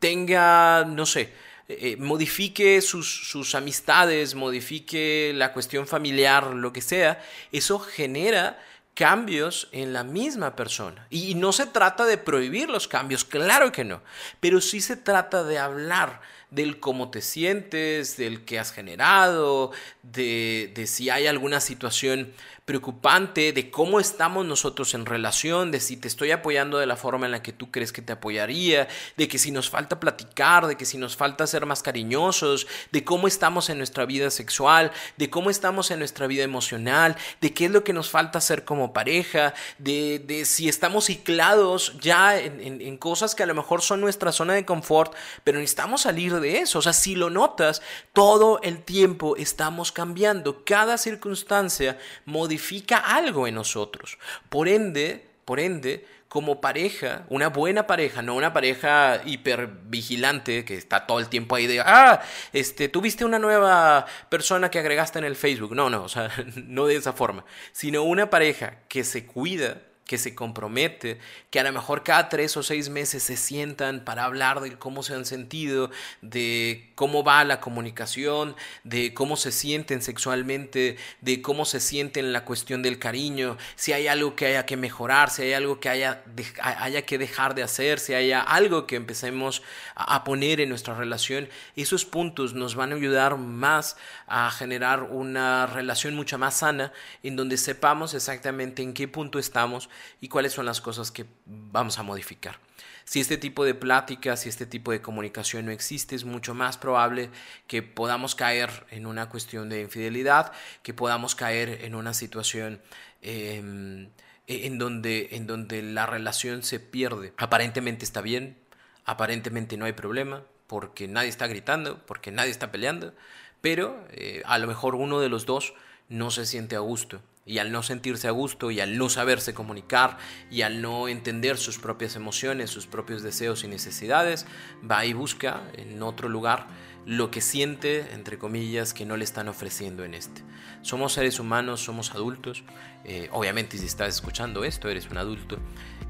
tenga, 0.00 0.84
no 0.84 1.06
sé, 1.06 1.45
eh, 1.68 1.96
modifique 1.98 2.80
sus, 2.80 3.28
sus 3.28 3.54
amistades, 3.54 4.34
modifique 4.34 5.32
la 5.34 5.52
cuestión 5.52 5.86
familiar, 5.86 6.54
lo 6.54 6.72
que 6.72 6.80
sea, 6.80 7.20
eso 7.50 7.78
genera 7.80 8.58
cambios 8.94 9.68
en 9.72 9.92
la 9.92 10.04
misma 10.04 10.56
persona. 10.56 11.06
Y 11.10 11.34
no 11.34 11.52
se 11.52 11.66
trata 11.66 12.06
de 12.06 12.18
prohibir 12.18 12.70
los 12.70 12.88
cambios, 12.88 13.24
claro 13.24 13.72
que 13.72 13.84
no, 13.84 14.00
pero 14.40 14.60
sí 14.60 14.80
se 14.80 14.96
trata 14.96 15.44
de 15.44 15.58
hablar 15.58 16.20
del 16.50 16.80
cómo 16.80 17.10
te 17.10 17.20
sientes, 17.20 18.16
del 18.16 18.44
que 18.44 18.58
has 18.58 18.72
generado, 18.72 19.72
de, 20.02 20.72
de 20.74 20.86
si 20.86 21.10
hay 21.10 21.26
alguna 21.26 21.60
situación 21.60 22.32
preocupante 22.66 23.52
de 23.52 23.70
cómo 23.70 24.00
estamos 24.00 24.44
nosotros 24.44 24.92
en 24.94 25.06
relación, 25.06 25.70
de 25.70 25.78
si 25.78 25.96
te 25.96 26.08
estoy 26.08 26.32
apoyando 26.32 26.78
de 26.78 26.86
la 26.86 26.96
forma 26.96 27.24
en 27.24 27.30
la 27.30 27.40
que 27.40 27.52
tú 27.52 27.70
crees 27.70 27.92
que 27.92 28.02
te 28.02 28.12
apoyaría, 28.12 28.88
de 29.16 29.28
que 29.28 29.38
si 29.38 29.52
nos 29.52 29.70
falta 29.70 30.00
platicar, 30.00 30.66
de 30.66 30.76
que 30.76 30.84
si 30.84 30.98
nos 30.98 31.16
falta 31.16 31.46
ser 31.46 31.64
más 31.64 31.84
cariñosos, 31.84 32.66
de 32.90 33.04
cómo 33.04 33.28
estamos 33.28 33.70
en 33.70 33.78
nuestra 33.78 34.04
vida 34.04 34.30
sexual, 34.30 34.90
de 35.16 35.30
cómo 35.30 35.48
estamos 35.48 35.92
en 35.92 36.00
nuestra 36.00 36.26
vida 36.26 36.42
emocional, 36.42 37.16
de 37.40 37.54
qué 37.54 37.66
es 37.66 37.70
lo 37.70 37.84
que 37.84 37.92
nos 37.92 38.10
falta 38.10 38.38
hacer 38.38 38.64
como 38.64 38.92
pareja, 38.92 39.54
de, 39.78 40.18
de 40.18 40.44
si 40.44 40.68
estamos 40.68 41.04
ciclados 41.04 41.96
ya 42.00 42.36
en, 42.36 42.60
en 42.60 42.96
cosas 42.96 43.36
que 43.36 43.44
a 43.44 43.46
lo 43.46 43.54
mejor 43.54 43.80
son 43.80 44.00
nuestra 44.00 44.32
zona 44.32 44.54
de 44.54 44.64
confort, 44.64 45.14
pero 45.44 45.60
necesitamos 45.60 46.00
salir 46.00 46.34
de 46.40 46.58
eso. 46.58 46.80
O 46.80 46.82
sea, 46.82 46.92
si 46.92 47.14
lo 47.14 47.30
notas, 47.30 47.80
todo 48.12 48.58
el 48.64 48.82
tiempo 48.82 49.36
estamos 49.36 49.92
cambiando, 49.92 50.64
cada 50.64 50.98
circunstancia 50.98 51.96
modifica 52.24 52.55
algo 52.98 53.46
en 53.46 53.54
nosotros. 53.54 54.18
Por 54.48 54.68
ende, 54.68 55.26
por 55.44 55.60
ende, 55.60 56.06
como 56.28 56.60
pareja, 56.60 57.24
una 57.28 57.48
buena 57.48 57.86
pareja, 57.86 58.20
no 58.20 58.34
una 58.34 58.52
pareja 58.52 59.22
hipervigilante 59.24 60.64
que 60.64 60.74
está 60.74 61.06
todo 61.06 61.18
el 61.20 61.28
tiempo 61.28 61.54
ahí 61.54 61.66
de, 61.66 61.80
ah, 61.80 62.20
este, 62.52 62.88
tuviste 62.88 63.24
una 63.24 63.38
nueva 63.38 64.06
persona 64.28 64.70
que 64.70 64.78
agregaste 64.78 65.18
en 65.18 65.24
el 65.24 65.36
Facebook. 65.36 65.74
No, 65.74 65.88
no, 65.88 66.02
o 66.04 66.08
sea, 66.08 66.30
no 66.56 66.86
de 66.86 66.96
esa 66.96 67.12
forma, 67.12 67.44
sino 67.72 68.02
una 68.02 68.28
pareja 68.28 68.80
que 68.88 69.04
se 69.04 69.24
cuida, 69.24 69.78
que 70.06 70.18
se 70.18 70.34
compromete, 70.34 71.18
que 71.50 71.58
a 71.58 71.64
lo 71.64 71.72
mejor 71.72 72.04
cada 72.04 72.28
tres 72.28 72.56
o 72.56 72.62
seis 72.62 72.88
meses 72.88 73.24
se 73.24 73.36
sientan 73.36 74.04
para 74.04 74.24
hablar 74.24 74.60
de 74.60 74.78
cómo 74.78 75.02
se 75.02 75.14
han 75.14 75.26
sentido, 75.26 75.90
de 76.22 76.92
cómo 76.94 77.24
va 77.24 77.42
la 77.44 77.60
comunicación, 77.60 78.54
de 78.84 79.12
cómo 79.12 79.36
se 79.36 79.50
sienten 79.50 80.02
sexualmente, 80.02 80.96
de 81.20 81.42
cómo 81.42 81.64
se 81.64 81.80
sienten 81.80 82.32
la 82.32 82.44
cuestión 82.44 82.82
del 82.82 83.00
cariño, 83.00 83.58
si 83.74 83.92
hay 83.92 84.06
algo 84.06 84.36
que 84.36 84.46
haya 84.46 84.64
que 84.64 84.76
mejorar, 84.76 85.28
si 85.28 85.42
hay 85.42 85.54
algo 85.54 85.80
que 85.80 85.88
haya, 85.88 86.22
haya 86.62 87.02
que 87.02 87.18
dejar 87.18 87.56
de 87.56 87.64
hacer, 87.64 87.98
si 87.98 88.14
haya 88.14 88.40
algo 88.40 88.86
que 88.86 88.94
empecemos 88.94 89.62
a 89.96 90.22
poner 90.22 90.60
en 90.60 90.68
nuestra 90.68 90.94
relación, 90.94 91.48
esos 91.74 92.04
puntos 92.04 92.54
nos 92.54 92.76
van 92.76 92.92
a 92.92 92.96
ayudar 92.96 93.36
más 93.38 93.96
a 94.28 94.50
generar 94.52 95.02
una 95.02 95.66
relación 95.66 96.14
mucho 96.14 96.38
más 96.38 96.58
sana 96.58 96.92
en 97.24 97.34
donde 97.34 97.56
sepamos 97.56 98.14
exactamente 98.14 98.82
en 98.82 98.94
qué 98.94 99.08
punto 99.08 99.40
estamos 99.40 99.88
y 100.20 100.28
cuáles 100.28 100.52
son 100.52 100.66
las 100.66 100.80
cosas 100.80 101.10
que 101.10 101.26
vamos 101.46 101.98
a 101.98 102.02
modificar. 102.02 102.58
Si 103.04 103.20
este 103.20 103.38
tipo 103.38 103.64
de 103.64 103.74
pláticas, 103.74 104.40
si 104.40 104.48
este 104.48 104.66
tipo 104.66 104.90
de 104.90 105.00
comunicación 105.00 105.66
no 105.66 105.70
existe, 105.70 106.16
es 106.16 106.24
mucho 106.24 106.54
más 106.54 106.76
probable 106.76 107.30
que 107.68 107.82
podamos 107.82 108.34
caer 108.34 108.84
en 108.90 109.06
una 109.06 109.28
cuestión 109.28 109.68
de 109.68 109.82
infidelidad, 109.82 110.52
que 110.82 110.92
podamos 110.92 111.36
caer 111.36 111.84
en 111.84 111.94
una 111.94 112.14
situación 112.14 112.80
em, 113.22 114.08
e, 114.48 114.66
en, 114.66 114.78
donde, 114.78 115.28
en 115.32 115.46
donde 115.46 115.82
la 115.82 116.06
relación 116.06 116.64
se 116.64 116.80
pierde. 116.80 117.32
Aparentemente 117.36 118.04
está 118.04 118.22
bien, 118.22 118.56
aparentemente 119.04 119.76
no 119.76 119.84
hay 119.84 119.92
problema, 119.92 120.42
porque 120.66 121.06
nadie 121.06 121.28
está 121.28 121.46
gritando, 121.46 122.04
porque 122.06 122.32
nadie 122.32 122.50
está 122.50 122.72
peleando, 122.72 123.14
pero 123.60 124.04
eh, 124.10 124.42
a 124.46 124.58
lo 124.58 124.66
mejor 124.66 124.96
uno 124.96 125.20
de 125.20 125.28
los 125.28 125.46
dos 125.46 125.74
no 126.08 126.30
se 126.30 126.46
siente 126.46 126.76
a 126.76 126.80
gusto 126.80 127.20
y 127.46 127.58
al 127.58 127.70
no 127.70 127.82
sentirse 127.84 128.26
a 128.26 128.32
gusto 128.32 128.72
y 128.72 128.80
al 128.80 128.98
no 128.98 129.08
saberse 129.08 129.54
comunicar 129.54 130.18
y 130.50 130.62
al 130.62 130.82
no 130.82 131.06
entender 131.06 131.56
sus 131.56 131.78
propias 131.78 132.16
emociones, 132.16 132.70
sus 132.70 132.86
propios 132.86 133.22
deseos 133.22 133.62
y 133.62 133.68
necesidades, 133.68 134.46
va 134.88 135.06
y 135.06 135.12
busca 135.12 135.62
en 135.74 136.02
otro 136.02 136.28
lugar 136.28 136.66
lo 137.06 137.30
que 137.30 137.40
siente, 137.40 138.12
entre 138.12 138.36
comillas, 138.36 138.92
que 138.92 139.06
no 139.06 139.16
le 139.16 139.22
están 139.22 139.46
ofreciendo 139.48 140.04
en 140.04 140.14
este. 140.14 140.42
Somos 140.82 141.12
seres 141.12 141.38
humanos, 141.38 141.80
somos 141.80 142.10
adultos, 142.10 142.64
eh, 143.04 143.28
obviamente 143.30 143.78
si 143.78 143.86
estás 143.86 144.08
escuchando 144.16 144.64
esto, 144.64 144.88
eres 144.88 145.08
un 145.08 145.18
adulto, 145.18 145.58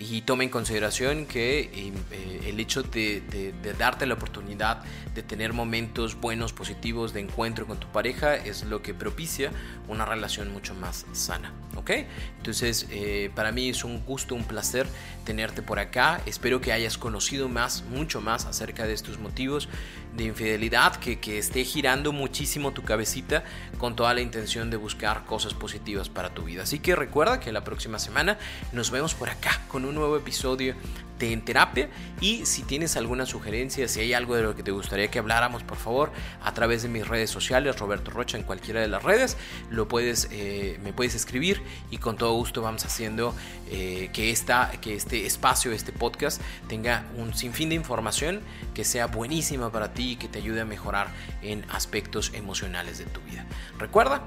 Y 0.02 0.22
toma 0.22 0.44
en 0.44 0.48
consideración 0.48 1.26
que 1.26 1.60
eh, 1.60 2.40
el 2.46 2.58
hecho 2.58 2.82
de, 2.82 3.20
de, 3.20 3.74
darte 3.74 4.06
la 4.06 4.14
oportunidad 4.14 4.82
de 5.14 5.22
tener 5.22 5.52
momentos 5.52 6.18
buenos, 6.18 6.54
positivos 6.54 7.12
de 7.12 7.20
encuentro 7.20 7.66
con 7.66 7.78
tu 7.78 7.86
pareja 7.88 8.34
es 8.34 8.64
lo 8.64 8.80
que 8.80 8.94
propicia 8.94 9.52
una 9.88 10.06
relación 10.06 10.50
mucho 10.52 10.74
más 10.74 11.04
sana. 11.12 11.52
¿Ok? 11.76 11.90
Entonces, 12.38 12.86
eh, 12.90 13.30
para 13.34 13.52
mí 13.52 13.68
es 13.68 13.84
un 13.84 14.02
gusto, 14.04 14.34
un 14.34 14.44
placer 14.44 14.86
tenerte 15.24 15.60
por 15.60 15.78
acá. 15.78 16.22
Espero 16.24 16.62
que 16.62 16.72
hayas 16.72 16.96
conocido 16.96 17.50
más, 17.50 17.84
mucho 17.84 18.22
más 18.22 18.46
acerca 18.46 18.86
de 18.86 18.94
estos 18.94 19.18
motivos 19.18 19.68
de 20.16 20.24
infidelidad, 20.24 20.96
que, 20.96 21.20
que 21.20 21.38
esté 21.38 21.62
girando 21.64 22.12
muchísimo 22.12 22.72
tu 22.72 22.82
cabecita 22.82 23.44
con 23.78 23.96
toda 23.96 24.14
la 24.14 24.22
intención 24.22 24.70
de 24.70 24.76
buscar 24.76 25.24
cosas 25.26 25.54
positivas 25.54 26.08
para 26.08 26.32
tu 26.34 26.44
vida. 26.44 26.62
Así 26.62 26.78
que 26.78 26.96
recuerda 26.96 27.38
que 27.38 27.52
la 27.52 27.64
próxima 27.64 27.98
semana 27.98 28.38
nos 28.72 28.90
vemos 28.90 29.14
por 29.14 29.28
acá 29.28 29.60
con 29.68 29.84
un 29.90 29.96
nuevo 29.96 30.16
episodio 30.16 30.74
de 31.18 31.32
En 31.32 31.44
Terapia 31.44 31.90
y 32.20 32.46
si 32.46 32.62
tienes 32.62 32.96
alguna 32.96 33.26
sugerencia, 33.26 33.86
si 33.88 34.00
hay 34.00 34.14
algo 34.14 34.34
de 34.34 34.42
lo 34.42 34.56
que 34.56 34.62
te 34.62 34.70
gustaría 34.70 35.10
que 35.10 35.18
habláramos, 35.18 35.62
por 35.62 35.76
favor, 35.76 36.12
a 36.42 36.54
través 36.54 36.82
de 36.82 36.88
mis 36.88 37.06
redes 37.06 37.28
sociales, 37.28 37.78
Roberto 37.78 38.10
Rocha 38.10 38.38
en 38.38 38.44
cualquiera 38.44 38.80
de 38.80 38.88
las 38.88 39.02
redes, 39.02 39.36
lo 39.70 39.86
puedes, 39.86 40.28
eh, 40.30 40.78
me 40.82 40.94
puedes 40.94 41.14
escribir 41.14 41.62
y 41.90 41.98
con 41.98 42.16
todo 42.16 42.32
gusto 42.32 42.62
vamos 42.62 42.84
haciendo 42.86 43.34
eh, 43.70 44.08
que, 44.14 44.30
esta, 44.30 44.70
que 44.80 44.94
este 44.94 45.26
espacio, 45.26 45.72
este 45.72 45.92
podcast 45.92 46.40
tenga 46.68 47.04
un 47.16 47.34
sinfín 47.34 47.68
de 47.68 47.74
información 47.74 48.40
que 48.74 48.84
sea 48.84 49.06
buenísima 49.06 49.70
para 49.70 49.92
ti 49.92 50.12
y 50.12 50.16
que 50.16 50.28
te 50.28 50.38
ayude 50.38 50.62
a 50.62 50.64
mejorar 50.64 51.08
en 51.42 51.66
aspectos 51.70 52.32
emocionales 52.32 52.98
de 52.98 53.04
tu 53.04 53.20
vida. 53.22 53.44
Recuerda, 53.78 54.22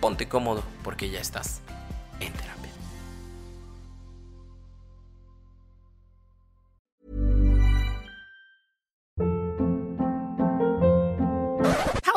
ponte 0.00 0.28
cómodo 0.28 0.64
porque 0.82 1.10
ya 1.10 1.20
estás 1.20 1.60
en 2.20 2.32
terapia. 2.32 2.57